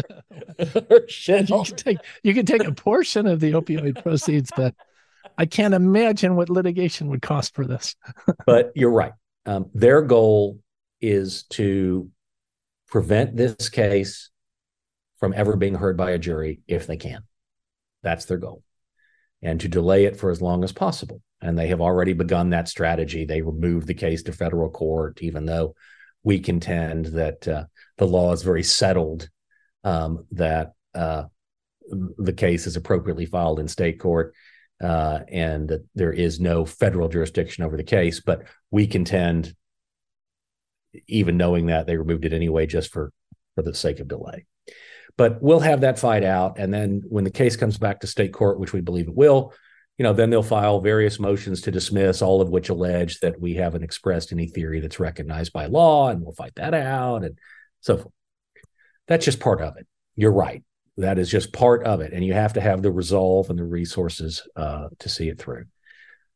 you, 1.49 1.63
can 1.65 1.75
take, 1.75 1.97
you 2.21 2.35
can 2.35 2.45
take 2.45 2.63
a 2.63 2.71
portion 2.71 3.25
of 3.25 3.39
the 3.39 3.53
opioid 3.53 4.01
proceeds, 4.03 4.51
but 4.55 4.75
I 5.39 5.47
can't 5.47 5.73
imagine 5.73 6.35
what 6.35 6.51
litigation 6.51 7.07
would 7.07 7.23
cost 7.23 7.55
for 7.55 7.65
this. 7.65 7.95
but 8.45 8.71
you're 8.75 8.91
right. 8.91 9.13
Um, 9.47 9.71
their 9.73 10.03
goal 10.03 10.59
is 11.01 11.43
to 11.49 12.11
prevent 12.87 13.35
this 13.35 13.69
case 13.69 14.29
from 15.19 15.33
ever 15.35 15.55
being 15.55 15.73
heard 15.73 15.97
by 15.97 16.11
a 16.11 16.19
jury 16.19 16.61
if 16.67 16.85
they 16.85 16.97
can. 16.97 17.23
That's 18.03 18.25
their 18.25 18.37
goal. 18.37 18.61
And 19.41 19.59
to 19.61 19.67
delay 19.67 20.05
it 20.05 20.15
for 20.15 20.29
as 20.29 20.43
long 20.43 20.63
as 20.63 20.71
possible. 20.71 21.23
And 21.41 21.57
they 21.57 21.67
have 21.67 21.81
already 21.81 22.13
begun 22.13 22.49
that 22.49 22.67
strategy. 22.67 23.25
They 23.25 23.41
removed 23.41 23.87
the 23.87 23.93
case 23.93 24.23
to 24.23 24.33
federal 24.33 24.69
court, 24.69 25.19
even 25.21 25.45
though 25.45 25.75
we 26.23 26.39
contend 26.39 27.05
that 27.07 27.47
uh, 27.47 27.65
the 27.97 28.07
law 28.07 28.33
is 28.33 28.43
very 28.43 28.63
settled, 28.63 29.29
um, 29.83 30.25
that 30.31 30.73
uh, 30.93 31.23
the 32.17 32.33
case 32.33 32.67
is 32.67 32.75
appropriately 32.75 33.25
filed 33.25 33.59
in 33.59 33.67
state 33.67 33.99
court 33.99 34.33
uh, 34.81 35.19
and 35.29 35.69
that 35.69 35.85
there 35.95 36.13
is 36.13 36.39
no 36.39 36.65
federal 36.65 37.09
jurisdiction 37.09 37.63
over 37.63 37.77
the 37.77 37.83
case. 37.83 38.19
But 38.19 38.43
we 38.71 38.87
contend, 38.87 39.53
even 41.07 41.37
knowing 41.37 41.67
that, 41.67 41.85
they 41.85 41.97
removed 41.97 42.25
it 42.25 42.33
anyway 42.33 42.65
just 42.65 42.91
for 42.91 43.11
for 43.55 43.61
the 43.61 43.73
sake 43.73 43.99
of 43.99 44.07
delay. 44.07 44.45
But 45.17 45.41
we'll 45.41 45.59
have 45.59 45.81
that 45.81 45.99
fight 45.99 46.23
out, 46.23 46.57
and 46.57 46.73
then 46.73 47.01
when 47.07 47.25
the 47.25 47.31
case 47.31 47.57
comes 47.57 47.77
back 47.77 48.01
to 48.01 48.07
state 48.07 48.31
court, 48.31 48.59
which 48.59 48.71
we 48.71 48.81
believe 48.81 49.07
it 49.07 49.15
will, 49.15 49.53
you 49.99 50.03
know, 50.03 50.13
then 50.13 50.31
they'll 50.31 50.41
file 50.41 50.81
various 50.81 51.19
motions 51.19 51.61
to 51.61 51.71
dismiss, 51.71 52.23
all 52.23 52.41
of 52.41 52.49
which 52.49 52.69
allege 52.69 53.19
that 53.19 53.39
we 53.39 53.53
haven't 53.53 53.83
expressed 53.83 54.31
any 54.31 54.47
theory 54.47 54.79
that's 54.79 54.99
recognized 54.99 55.53
by 55.53 55.67
law, 55.67 56.09
and 56.09 56.21
we'll 56.21 56.33
fight 56.33 56.55
that 56.55 56.73
out, 56.73 57.23
and 57.23 57.37
so 57.81 57.97
forth. 57.97 58.13
That's 59.07 59.25
just 59.25 59.39
part 59.39 59.61
of 59.61 59.77
it. 59.77 59.85
You're 60.15 60.31
right 60.31 60.63
that 60.99 61.17
is 61.17 61.29
just 61.29 61.53
part 61.53 61.83
of 61.85 62.01
it 62.01 62.13
and 62.13 62.23
you 62.23 62.33
have 62.33 62.53
to 62.53 62.61
have 62.61 62.81
the 62.81 62.91
resolve 62.91 63.49
and 63.49 63.57
the 63.57 63.63
resources 63.63 64.47
uh, 64.55 64.89
to 64.99 65.09
see 65.09 65.29
it 65.29 65.39
through 65.39 65.65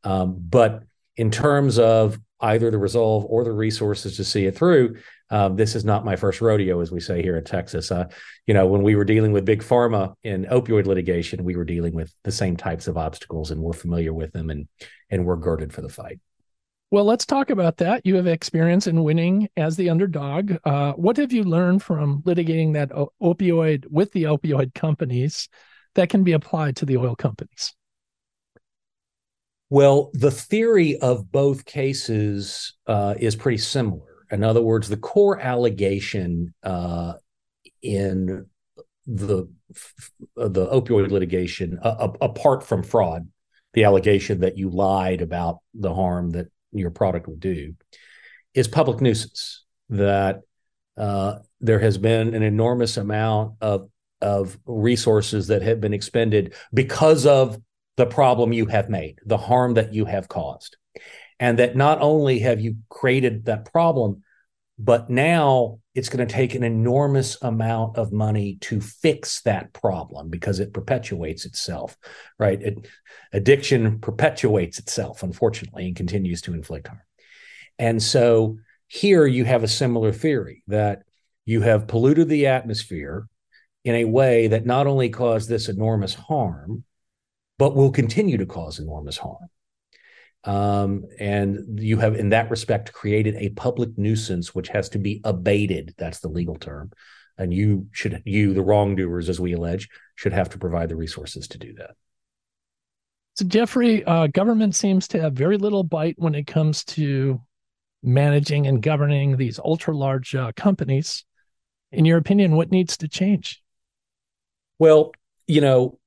um, 0.04 0.38
but 0.40 0.84
in 1.16 1.30
terms 1.30 1.78
of 1.78 2.20
either 2.40 2.72
the 2.72 2.78
resolve 2.78 3.26
or 3.28 3.44
the 3.44 3.52
resources 3.52 4.18
to 4.18 4.24
see 4.24 4.46
it 4.46 4.56
through 4.56 4.96
um, 5.34 5.56
this 5.56 5.76
is 5.76 5.84
not 5.84 6.06
my 6.06 6.16
first 6.16 6.40
rodeo 6.40 6.80
as 6.80 6.92
we 6.92 7.00
say 7.00 7.22
here 7.22 7.38
in 7.38 7.44
texas 7.44 7.92
uh, 7.92 8.06
you 8.48 8.54
know 8.54 8.66
when 8.68 8.84
we 8.84 8.96
were 8.96 9.06
dealing 9.06 9.32
with 9.32 9.44
big 9.44 9.62
pharma 9.62 10.14
in 10.24 10.46
opioid 10.46 10.86
litigation 10.86 11.44
we 11.44 11.56
were 11.56 11.66
dealing 11.66 11.94
with 11.94 12.14
the 12.24 12.32
same 12.32 12.56
types 12.56 12.88
of 12.88 12.98
obstacles 12.98 13.52
and 13.52 13.62
we're 13.62 13.74
familiar 13.74 14.14
with 14.14 14.32
them 14.32 14.50
and 14.50 14.68
and 15.10 15.26
we're 15.26 15.36
girded 15.36 15.74
for 15.74 15.82
the 15.82 15.90
fight 15.90 16.20
well, 16.94 17.06
let's 17.06 17.26
talk 17.26 17.50
about 17.50 17.78
that. 17.78 18.06
You 18.06 18.18
have 18.18 18.28
experience 18.28 18.86
in 18.86 19.04
winning 19.04 19.50
as 19.58 19.76
the 19.76 19.90
underdog. 19.90 20.58
Uh, 20.64 20.94
what 20.94 21.18
have 21.18 21.34
you 21.34 21.44
learned 21.44 21.82
from 21.82 22.22
litigating 22.22 22.74
that 22.74 22.92
opioid 23.20 23.88
with 23.90 24.12
the 24.12 24.26
opioid 24.26 24.76
companies 24.76 25.50
that 25.96 26.10
can 26.10 26.24
be 26.24 26.34
applied 26.34 26.76
to 26.76 26.86
the 26.86 26.98
oil 26.98 27.16
companies? 27.16 27.74
Well, 29.72 30.12
the 30.14 30.30
theory 30.30 30.98
of 30.98 31.32
both 31.32 31.66
cases 31.66 32.76
uh, 32.86 33.16
is 33.18 33.36
pretty 33.36 33.58
similar. 33.58 34.13
In 34.34 34.44
other 34.44 34.62
words, 34.62 34.90
the 34.90 34.98
core 34.98 35.40
allegation 35.40 36.54
uh, 36.64 37.14
in 37.82 38.48
the 39.06 39.48
the 40.36 40.68
opioid 40.68 41.12
litigation, 41.12 41.80
uh, 41.82 42.10
apart 42.22 42.64
from 42.64 42.84
fraud, 42.84 43.28
the 43.74 43.84
allegation 43.84 44.42
that 44.42 44.58
you 44.58 44.70
lied 44.70 45.22
about 45.22 45.60
the 45.74 45.94
harm 45.94 46.32
that 46.32 46.48
your 46.72 46.90
product 46.90 47.28
will 47.28 47.36
do 47.36 47.76
is 48.54 48.68
public 48.68 49.02
nuisance 49.02 49.64
that 49.90 50.42
uh, 50.98 51.40
there 51.60 51.80
has 51.80 51.98
been 51.98 52.34
an 52.34 52.44
enormous 52.44 52.98
amount 52.98 53.54
of 53.62 53.90
of 54.22 54.58
resources 54.66 55.48
that 55.48 55.62
have 55.62 55.82
been 55.82 55.94
expended 55.94 56.54
because 56.74 57.26
of 57.26 57.60
the 57.98 58.06
problem 58.06 58.54
you 58.54 58.66
have 58.66 58.90
made, 58.90 59.20
the 59.26 59.38
harm 59.38 59.74
that 59.76 59.94
you 59.94 60.06
have 60.06 60.28
caused. 60.28 60.78
And 61.44 61.60
that 61.60 61.76
not 61.76 62.00
only 62.00 62.40
have 62.40 62.62
you 62.62 62.78
created 62.88 63.44
that 63.46 63.70
problem, 63.70 64.24
but 64.80 65.10
now 65.10 65.82
it's 65.94 66.08
going 66.08 66.26
to 66.26 66.34
take 66.34 66.56
an 66.56 66.64
enormous 66.64 67.38
amount 67.42 67.98
of 67.98 68.14
money 68.14 68.60
to 68.62 68.80
fix 68.80 69.42
that 69.42 69.74
problem 69.74 70.30
because 70.30 70.62
it 70.62 70.74
perpetuates 70.74 71.44
itself, 71.44 71.98
right? 72.40 72.62
It, 72.62 72.88
addiction 73.34 74.00
perpetuates 74.00 74.80
itself, 74.80 75.22
unfortunately, 75.22 75.86
and 75.86 75.98
continues 75.98 76.40
to 76.44 76.54
inflict 76.54 76.88
harm. 76.88 77.02
And 77.78 78.02
so 78.02 78.60
here 78.88 79.26
you 79.26 79.44
have 79.44 79.64
a 79.64 79.68
similar 79.68 80.14
theory 80.14 80.64
that 80.68 81.04
you 81.44 81.60
have 81.60 81.88
polluted 81.90 82.30
the 82.30 82.48
atmosphere 82.48 83.28
in 83.84 83.96
a 83.96 84.06
way 84.06 84.48
that 84.48 84.66
not 84.66 84.88
only 84.88 85.10
caused 85.10 85.50
this 85.50 85.68
enormous 85.68 86.14
harm, 86.14 86.86
but 87.60 87.76
will 87.76 87.92
continue 87.92 88.38
to 88.38 88.46
cause 88.46 88.80
enormous 88.80 89.18
harm. 89.18 89.50
Um, 90.46 91.06
and 91.20 91.80
you 91.80 91.98
have, 91.98 92.16
in 92.16 92.30
that 92.30 92.50
respect, 92.50 92.92
created 92.92 93.36
a 93.36 93.50
public 93.50 93.98
nuisance 93.98 94.54
which 94.54 94.68
has 94.70 94.90
to 94.90 95.00
be 95.00 95.22
abated. 95.24 95.96
That's 95.98 96.20
the 96.20 96.28
legal 96.28 96.56
term. 96.56 96.92
And 97.38 97.54
you 97.54 97.88
should, 97.92 98.22
you, 98.26 98.54
the 98.54 98.62
wrongdoers, 98.62 99.30
as 99.30 99.40
we 99.40 99.54
allege, 99.54 99.90
should 100.16 100.34
have 100.34 100.50
to 100.50 100.58
provide 100.58 100.90
the 100.90 100.96
resources 100.96 101.48
to 101.50 101.58
do 101.58 101.74
that. 101.76 101.92
So, 103.36 103.46
Jeffrey, 103.46 104.04
uh, 104.04 104.28
government 104.28 104.76
seems 104.76 105.08
to 105.10 105.22
have 105.22 105.34
very 105.34 105.58
little 105.58 105.84
bite 105.84 106.16
when 106.20 106.36
it 106.36 106.46
comes 106.46 106.84
to 106.86 107.42
managing 108.04 108.68
and 108.68 108.82
governing 108.82 109.38
these 109.38 109.58
ultra 109.58 109.96
large 109.96 110.36
uh, 110.36 110.52
companies. 110.56 111.26
In 111.92 112.06
your 112.06 112.18
opinion, 112.18 112.56
what 112.56 112.70
needs 112.70 112.98
to 112.98 113.08
change? 113.08 113.64
Well, 114.78 115.14
you 115.48 115.62
know, 115.62 116.00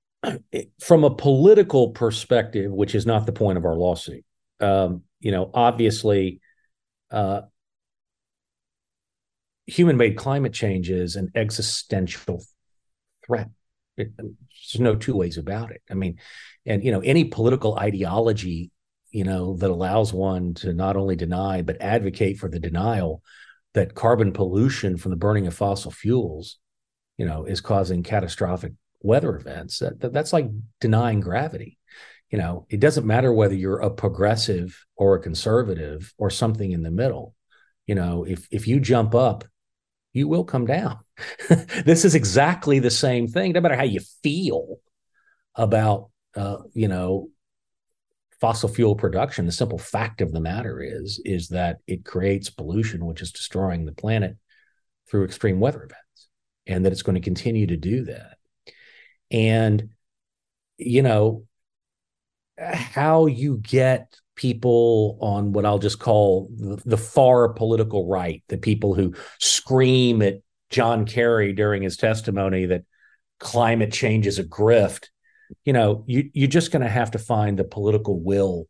from 0.81 1.05
a 1.05 1.15
political 1.15 1.91
perspective, 1.91 2.71
which 2.73 2.95
is 2.95 3.07
not 3.07 3.27
the 3.27 3.33
point 3.33 3.59
of 3.59 3.65
our 3.65 3.75
lawsuit, 3.75 4.25
um, 4.61 5.03
you 5.21 5.31
know, 5.31 5.51
obviously, 5.53 6.41
uh, 7.11 7.43
human-made 9.67 10.17
climate 10.17 10.53
change 10.53 10.91
is 10.91 11.17
an 11.17 11.31
existential 11.35 12.43
threat. 13.27 13.51
It, 13.97 14.17
there's 14.17 14.81
no 14.81 14.95
two 14.95 15.17
ways 15.17 15.39
about 15.39 15.71
it. 15.71 15.83
I 15.91 15.95
mean, 15.95 16.19
and 16.65 16.85
you 16.85 16.93
know, 16.93 17.01
any 17.01 17.25
political 17.25 17.77
ideology, 17.79 18.71
you 19.11 19.25
know, 19.25 19.57
that 19.57 19.71
allows 19.71 20.13
one 20.13 20.55
to 20.55 20.73
not 20.73 20.97
only 20.97 21.17
deny 21.17 21.63
but 21.63 21.81
advocate 21.81 22.39
for 22.39 22.49
the 22.49 22.61
denial 22.61 23.23
that 23.75 23.95
carbon 23.95 24.33
pollution 24.33 24.97
from 24.97 25.11
the 25.11 25.17
burning 25.17 25.47
of 25.47 25.55
fossil 25.55 25.91
fuels, 25.91 26.59
you 27.17 27.27
know, 27.27 27.45
is 27.45 27.61
causing 27.61 28.03
catastrophic 28.03 28.73
weather 29.07 29.37
events. 29.37 29.79
That, 29.79 30.13
that's 30.13 30.33
like 30.33 30.49
denying 30.81 31.21
gravity. 31.21 31.79
You 32.31 32.39
know, 32.39 32.67
it 32.69 32.81
doesn't 32.81 33.07
matter 33.07 33.33
whether 33.33 33.55
you're 33.55 33.81
a 33.81 33.91
progressive 33.91 34.85
or 34.97 35.15
a 35.15 35.23
conservative 35.23 36.13
or 36.19 36.29
something 36.29 36.73
in 36.73 36.83
the 36.83 36.91
middle. 36.91 37.35
You 37.87 37.95
know, 37.95 38.25
if 38.25 38.49
if 38.51 38.67
you 38.67 38.81
jump 38.81 39.15
up, 39.15 39.45
you 40.13 40.27
will 40.27 40.45
come 40.45 40.67
down. 40.67 40.99
this 41.85 42.05
is 42.05 42.15
exactly 42.15 42.81
the 42.81 42.91
same 42.91 43.29
thing. 43.29 43.53
No 43.53 43.61
matter 43.61 43.77
how 43.77 43.85
you 43.85 44.01
feel 44.23 44.79
about, 45.55 46.11
uh, 46.35 46.59
you 46.75 46.89
know, 46.89 47.29
fossil 48.41 48.69
fuel 48.69 48.97
production, 48.97 49.47
the 49.47 49.53
simple 49.53 49.79
fact 49.79 50.21
of 50.21 50.33
the 50.33 50.41
matter 50.41 50.83
is 50.83 51.21
is 51.25 51.49
that 51.49 51.79
it 51.87 52.05
creates 52.05 52.51
pollution, 52.51 53.07
which 53.07 53.23
is 53.23 53.31
destroying 53.33 53.85
the 53.85 53.93
planet 53.93 54.37
through 55.09 55.25
extreme 55.25 55.61
weather 55.61 55.85
events. 55.85 56.03
and 56.67 56.85
that 56.85 56.93
it's 56.93 57.03
going 57.03 57.15
to 57.15 57.21
continue 57.21 57.67
to 57.69 57.77
do 57.77 58.05
that. 58.05 58.36
And, 59.31 59.91
you 60.79 61.03
know, 61.03 61.47
how 62.59 63.27
you 63.27 63.59
get 63.59 64.17
people 64.35 65.19
on 65.21 65.53
what 65.53 65.65
I'll 65.65 65.79
just 65.79 65.99
call 65.99 66.51
the, 66.57 66.81
the, 66.85 66.97
far 66.97 67.49
political 67.49 68.07
right, 68.07 68.43
the 68.49 68.59
people 68.59 68.95
who 68.95 69.15
scream 69.39 70.23
at 70.23 70.41
John 70.71 71.07
Kerry 71.07 71.53
during 71.53 71.83
his 71.83 71.97
testimony 71.97 72.67
that 72.67 72.85
climate 73.41 73.93
change 73.93 74.27
is 74.27 74.39
a 74.39 74.45
grift. 74.45 75.09
You 75.65 75.73
know, 75.73 76.05
you, 76.07 76.31
you're 76.33 76.49
just 76.49 76.71
going 76.71 76.83
to 76.83 76.89
have 76.89 77.13
to 77.13 77.19
find 77.19 77.59
the 77.59 77.65
political 77.65 78.21
will 78.21 78.67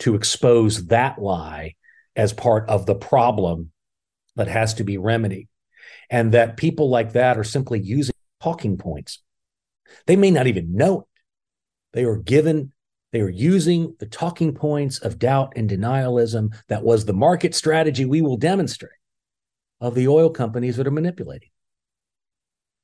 to 0.00 0.14
expose 0.14 0.86
that 0.86 1.20
lie 1.20 1.74
as 2.16 2.32
part 2.32 2.68
of 2.68 2.86
the 2.86 2.94
problem 2.94 3.70
that 4.36 4.48
has 4.48 4.74
to 4.74 4.84
be 4.84 4.98
remedied. 4.98 5.48
And 6.08 6.32
that 6.32 6.56
people 6.56 6.90
like 6.90 7.12
that 7.12 7.38
are 7.38 7.44
simply 7.44 7.80
using 7.80 8.14
talking 8.42 8.76
points. 8.76 9.20
They 10.06 10.16
may 10.16 10.30
not 10.30 10.46
even 10.46 10.74
know 10.74 11.00
it. 11.00 11.06
They 11.92 12.04
are 12.04 12.16
given 12.16 12.72
they 13.12 13.20
are 13.20 13.28
using 13.28 13.96
the 13.98 14.06
talking 14.06 14.54
points 14.54 14.98
of 14.98 15.18
doubt 15.18 15.54
and 15.56 15.68
denialism 15.68 16.54
that 16.68 16.84
was 16.84 17.04
the 17.04 17.12
market 17.12 17.54
strategy 17.54 18.04
we 18.04 18.22
will 18.22 18.36
demonstrate 18.36 18.92
of 19.80 19.94
the 19.94 20.06
oil 20.06 20.30
companies 20.30 20.76
that 20.76 20.86
are 20.86 20.92
manipulating. 20.92 21.48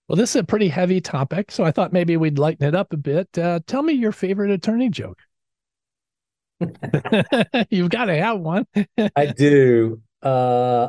Well, 0.08 0.16
this 0.16 0.30
is 0.30 0.36
a 0.36 0.44
pretty 0.44 0.68
heavy 0.68 1.00
topic, 1.00 1.50
so 1.50 1.64
I 1.64 1.72
thought 1.72 1.92
maybe 1.92 2.16
we'd 2.16 2.38
lighten 2.38 2.66
it 2.66 2.74
up 2.74 2.92
a 2.92 2.96
bit. 2.96 3.36
Uh, 3.36 3.60
tell 3.66 3.82
me 3.82 3.92
your 3.92 4.12
favorite 4.12 4.50
attorney 4.50 4.88
joke. 4.88 5.18
You've 7.70 7.90
got 7.90 8.06
to 8.06 8.16
have 8.16 8.38
one. 8.38 8.66
I 9.16 9.26
do. 9.26 10.00
Uh, 10.22 10.88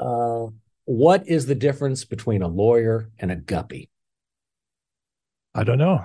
uh, 0.00 0.46
what 0.84 1.28
is 1.28 1.46
the 1.46 1.54
difference 1.54 2.04
between 2.04 2.42
a 2.42 2.48
lawyer 2.48 3.10
and 3.18 3.30
a 3.30 3.36
guppy? 3.36 3.90
I 5.58 5.64
don't 5.64 5.78
know. 5.78 6.04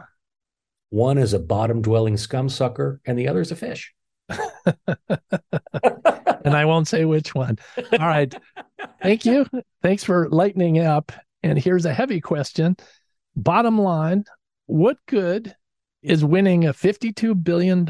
One 0.89 1.19
is 1.19 1.33
a 1.33 1.39
bottom 1.39 1.83
dwelling 1.83 2.17
scum 2.17 2.49
sucker, 2.49 2.99
and 3.05 3.19
the 3.19 3.27
other 3.27 3.39
is 3.39 3.51
a 3.51 3.55
fish. 3.55 3.93
and 4.27 4.39
I 6.45 6.65
won't 6.65 6.87
say 6.87 7.05
which 7.05 7.35
one. 7.35 7.59
All 7.77 7.99
right. 7.99 8.33
Thank 9.03 9.25
you. 9.25 9.45
Thanks 9.83 10.03
for 10.03 10.27
lightening 10.29 10.79
up. 10.79 11.11
And 11.43 11.59
here's 11.59 11.85
a 11.85 11.93
heavy 11.93 12.19
question. 12.19 12.77
Bottom 13.35 13.79
line 13.79 14.23
What 14.65 14.97
good 15.07 15.55
is 16.01 16.25
winning 16.25 16.65
a 16.65 16.73
$52 16.73 17.43
billion 17.43 17.87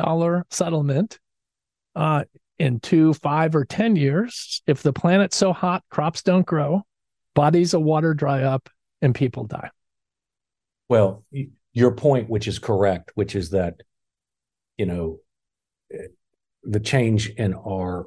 settlement 0.49 1.17
uh, 1.95 2.25
in 2.59 2.81
two, 2.81 3.13
five, 3.13 3.55
or 3.55 3.63
10 3.63 3.95
years 3.95 4.61
if 4.67 4.83
the 4.83 4.91
planet's 4.91 5.37
so 5.37 5.53
hot, 5.53 5.85
crops 5.89 6.23
don't 6.23 6.45
grow, 6.45 6.81
bodies 7.35 7.73
of 7.73 7.83
water 7.83 8.13
dry 8.13 8.43
up, 8.43 8.69
and 9.01 9.15
people 9.15 9.45
die? 9.45 9.69
Well, 10.89 11.23
your 11.73 11.91
point, 11.95 12.29
which 12.29 12.47
is 12.47 12.59
correct, 12.59 13.11
which 13.15 13.35
is 13.35 13.51
that, 13.51 13.75
you 14.77 14.85
know, 14.85 15.19
the 16.63 16.79
change 16.79 17.29
in 17.29 17.53
our 17.53 18.05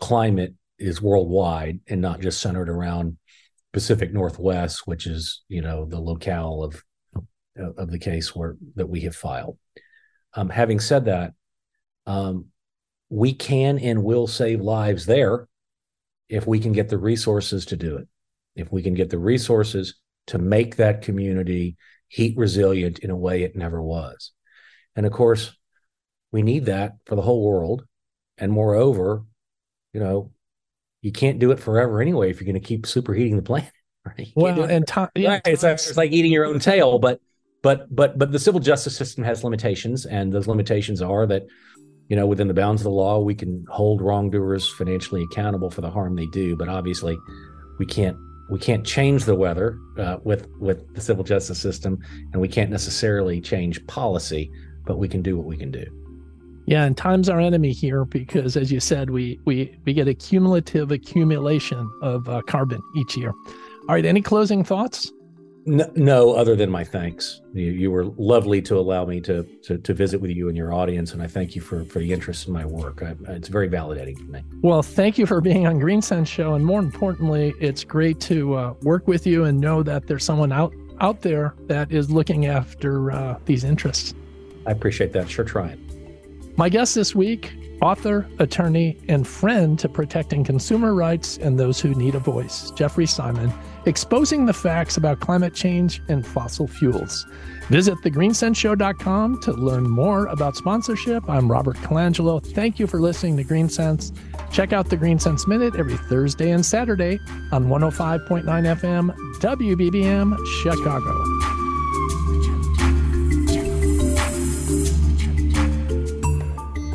climate 0.00 0.54
is 0.78 1.02
worldwide 1.02 1.80
and 1.88 2.00
not 2.00 2.20
just 2.20 2.40
centered 2.40 2.68
around 2.68 3.18
Pacific 3.72 4.12
Northwest, 4.12 4.86
which 4.86 5.06
is, 5.06 5.42
you 5.48 5.62
know, 5.62 5.84
the 5.84 6.00
locale 6.00 6.62
of 6.62 6.82
of 7.76 7.90
the 7.90 7.98
case 7.98 8.34
where 8.34 8.56
that 8.76 8.88
we 8.88 9.00
have 9.00 9.16
filed. 9.16 9.58
Um, 10.34 10.48
having 10.48 10.78
said 10.78 11.06
that, 11.06 11.32
um, 12.06 12.46
we 13.10 13.32
can 13.34 13.78
and 13.78 14.04
will 14.04 14.26
save 14.26 14.60
lives 14.60 15.06
there 15.06 15.48
if 16.28 16.46
we 16.46 16.60
can 16.60 16.72
get 16.72 16.88
the 16.88 16.98
resources 16.98 17.66
to 17.66 17.76
do 17.76 17.96
it. 17.96 18.06
If 18.54 18.70
we 18.70 18.82
can 18.82 18.94
get 18.94 19.10
the 19.10 19.18
resources 19.18 19.94
to 20.28 20.38
make 20.38 20.76
that 20.76 21.02
community 21.02 21.76
heat 22.08 22.36
resilient 22.36 23.00
in 23.00 23.10
a 23.10 23.16
way 23.16 23.42
it 23.42 23.56
never 23.56 23.82
was. 23.82 24.32
And 24.96 25.06
of 25.06 25.12
course, 25.12 25.52
we 26.32 26.42
need 26.42 26.66
that 26.66 26.94
for 27.06 27.14
the 27.14 27.22
whole 27.22 27.44
world. 27.44 27.84
And 28.36 28.52
moreover, 28.52 29.24
you 29.92 30.00
know, 30.00 30.32
you 31.02 31.12
can't 31.12 31.38
do 31.38 31.50
it 31.50 31.60
forever 31.60 32.00
anyway 32.00 32.30
if 32.30 32.40
you're 32.40 32.50
going 32.50 32.60
to 32.60 32.66
keep 32.66 32.84
superheating 32.84 33.36
the 33.36 33.42
planet. 33.42 33.70
Right? 34.06 34.32
Well, 34.34 34.62
and 34.62 34.86
time, 34.86 35.10
yeah, 35.14 35.32
right. 35.32 35.42
it's, 35.44 35.64
it's 35.64 35.96
like 35.98 36.12
eating 36.12 36.32
your 36.32 36.46
own 36.46 36.60
tail. 36.60 36.98
But 36.98 37.20
but 37.62 37.94
but 37.94 38.16
but 38.16 38.32
the 38.32 38.38
civil 38.38 38.58
justice 38.58 38.96
system 38.96 39.22
has 39.24 39.44
limitations, 39.44 40.06
and 40.06 40.32
those 40.32 40.46
limitations 40.46 41.02
are 41.02 41.26
that 41.26 41.42
you 42.08 42.16
know 42.16 42.26
within 42.26 42.48
the 42.48 42.54
bounds 42.54 42.80
of 42.80 42.84
the 42.84 42.90
law 42.90 43.18
we 43.18 43.34
can 43.34 43.66
hold 43.68 44.00
wrongdoers 44.00 44.66
financially 44.66 45.22
accountable 45.24 45.68
for 45.68 45.82
the 45.82 45.90
harm 45.90 46.16
they 46.16 46.24
do, 46.26 46.56
but 46.56 46.70
obviously 46.70 47.18
we 47.78 47.84
can't 47.84 48.16
we 48.50 48.58
can't 48.58 48.84
change 48.84 49.24
the 49.24 49.34
weather 49.34 49.78
uh, 49.98 50.18
with 50.24 50.48
with 50.58 50.94
the 50.94 51.00
civil 51.00 51.24
justice 51.24 51.60
system, 51.60 51.98
and 52.32 52.40
we 52.40 52.48
can't 52.48 52.70
necessarily 52.70 53.40
change 53.40 53.86
policy, 53.86 54.50
but 54.84 54.98
we 54.98 55.08
can 55.08 55.22
do 55.22 55.36
what 55.36 55.46
we 55.46 55.56
can 55.56 55.70
do. 55.70 55.84
Yeah, 56.66 56.84
and 56.84 56.96
time's 56.96 57.28
our 57.28 57.40
enemy 57.40 57.72
here 57.72 58.04
because, 58.04 58.56
as 58.56 58.70
you 58.70 58.80
said, 58.80 59.10
we 59.10 59.38
we 59.44 59.74
we 59.84 59.92
get 59.92 60.08
a 60.08 60.14
cumulative 60.14 60.92
accumulation 60.92 61.90
of 62.02 62.28
uh, 62.28 62.42
carbon 62.42 62.80
each 62.96 63.16
year. 63.16 63.32
All 63.88 63.94
right, 63.94 64.04
any 64.04 64.20
closing 64.20 64.64
thoughts? 64.64 65.10
No, 65.68 65.90
no, 65.94 66.32
other 66.32 66.56
than 66.56 66.70
my 66.70 66.82
thanks. 66.82 67.42
You, 67.52 67.66
you 67.66 67.90
were 67.90 68.06
lovely 68.16 68.62
to 68.62 68.78
allow 68.78 69.04
me 69.04 69.20
to, 69.20 69.42
to, 69.64 69.76
to 69.76 69.92
visit 69.92 70.18
with 70.18 70.30
you 70.30 70.48
and 70.48 70.56
your 70.56 70.72
audience, 70.72 71.12
and 71.12 71.22
I 71.22 71.26
thank 71.26 71.54
you 71.54 71.60
for 71.60 71.84
for 71.84 71.98
the 71.98 72.10
interest 72.10 72.46
in 72.46 72.54
my 72.54 72.64
work. 72.64 73.02
I, 73.02 73.14
it's 73.32 73.48
very 73.48 73.68
validating 73.68 74.16
for 74.16 74.24
me. 74.24 74.42
Well, 74.62 74.82
thank 74.82 75.18
you 75.18 75.26
for 75.26 75.42
being 75.42 75.66
on 75.66 75.78
Green 75.78 76.00
Sense 76.00 76.28
Show, 76.28 76.54
and 76.54 76.64
more 76.64 76.80
importantly, 76.80 77.52
it's 77.60 77.84
great 77.84 78.18
to 78.20 78.54
uh, 78.54 78.74
work 78.82 79.06
with 79.06 79.26
you 79.26 79.44
and 79.44 79.60
know 79.60 79.82
that 79.82 80.06
there's 80.06 80.24
someone 80.24 80.52
out 80.52 80.72
out 81.00 81.20
there 81.20 81.54
that 81.66 81.92
is 81.92 82.10
looking 82.10 82.46
after 82.46 83.12
uh, 83.12 83.38
these 83.44 83.62
interests. 83.62 84.14
I 84.66 84.70
appreciate 84.70 85.12
that. 85.12 85.28
Sure, 85.28 85.44
trying. 85.44 85.87
My 86.58 86.68
guest 86.68 86.96
this 86.96 87.14
week, 87.14 87.56
author, 87.80 88.26
attorney, 88.40 88.98
and 89.08 89.24
friend 89.24 89.78
to 89.78 89.88
protecting 89.88 90.42
consumer 90.42 90.92
rights 90.92 91.38
and 91.38 91.56
those 91.56 91.80
who 91.80 91.94
need 91.94 92.16
a 92.16 92.18
voice, 92.18 92.72
Jeffrey 92.72 93.06
Simon 93.06 93.52
exposing 93.86 94.44
the 94.44 94.52
facts 94.52 94.96
about 94.96 95.20
climate 95.20 95.54
change 95.54 96.02
and 96.08 96.26
fossil 96.26 96.66
fuels. 96.66 97.26
Visit 97.68 97.94
thegreensenseshow.com 97.98 99.40
to 99.42 99.52
learn 99.52 99.88
more 99.88 100.26
about 100.26 100.56
sponsorship. 100.56 101.22
I'm 101.30 101.48
Robert 101.48 101.76
Colangelo. 101.76 102.44
Thank 102.44 102.80
you 102.80 102.88
for 102.88 103.00
listening 103.00 103.36
to 103.36 103.44
Green 103.44 103.68
Sense. 103.68 104.12
Check 104.50 104.72
out 104.72 104.90
the 104.90 104.96
Green 104.96 105.20
Sense 105.20 105.46
Minute 105.46 105.76
every 105.76 105.96
Thursday 105.96 106.50
and 106.50 106.66
Saturday 106.66 107.20
on 107.52 107.66
105.9 107.66 108.44
FM, 108.44 109.14
WBBM, 109.38 110.36
Chicago. 110.60 111.67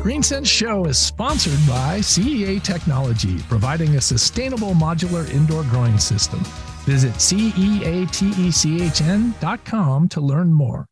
Green 0.04 0.22
Sense 0.22 0.48
Show 0.50 0.84
is 0.84 0.98
sponsored 0.98 1.66
by 1.66 2.00
CEA 2.00 2.62
Technology, 2.62 3.38
providing 3.48 3.96
a 3.96 4.00
sustainable 4.02 4.74
modular 4.74 5.26
indoor 5.30 5.62
growing 5.62 5.96
system. 5.96 6.40
Visit 6.84 7.14
ceatechn.com 7.14 10.08
to 10.10 10.20
learn 10.20 10.52
more. 10.52 10.84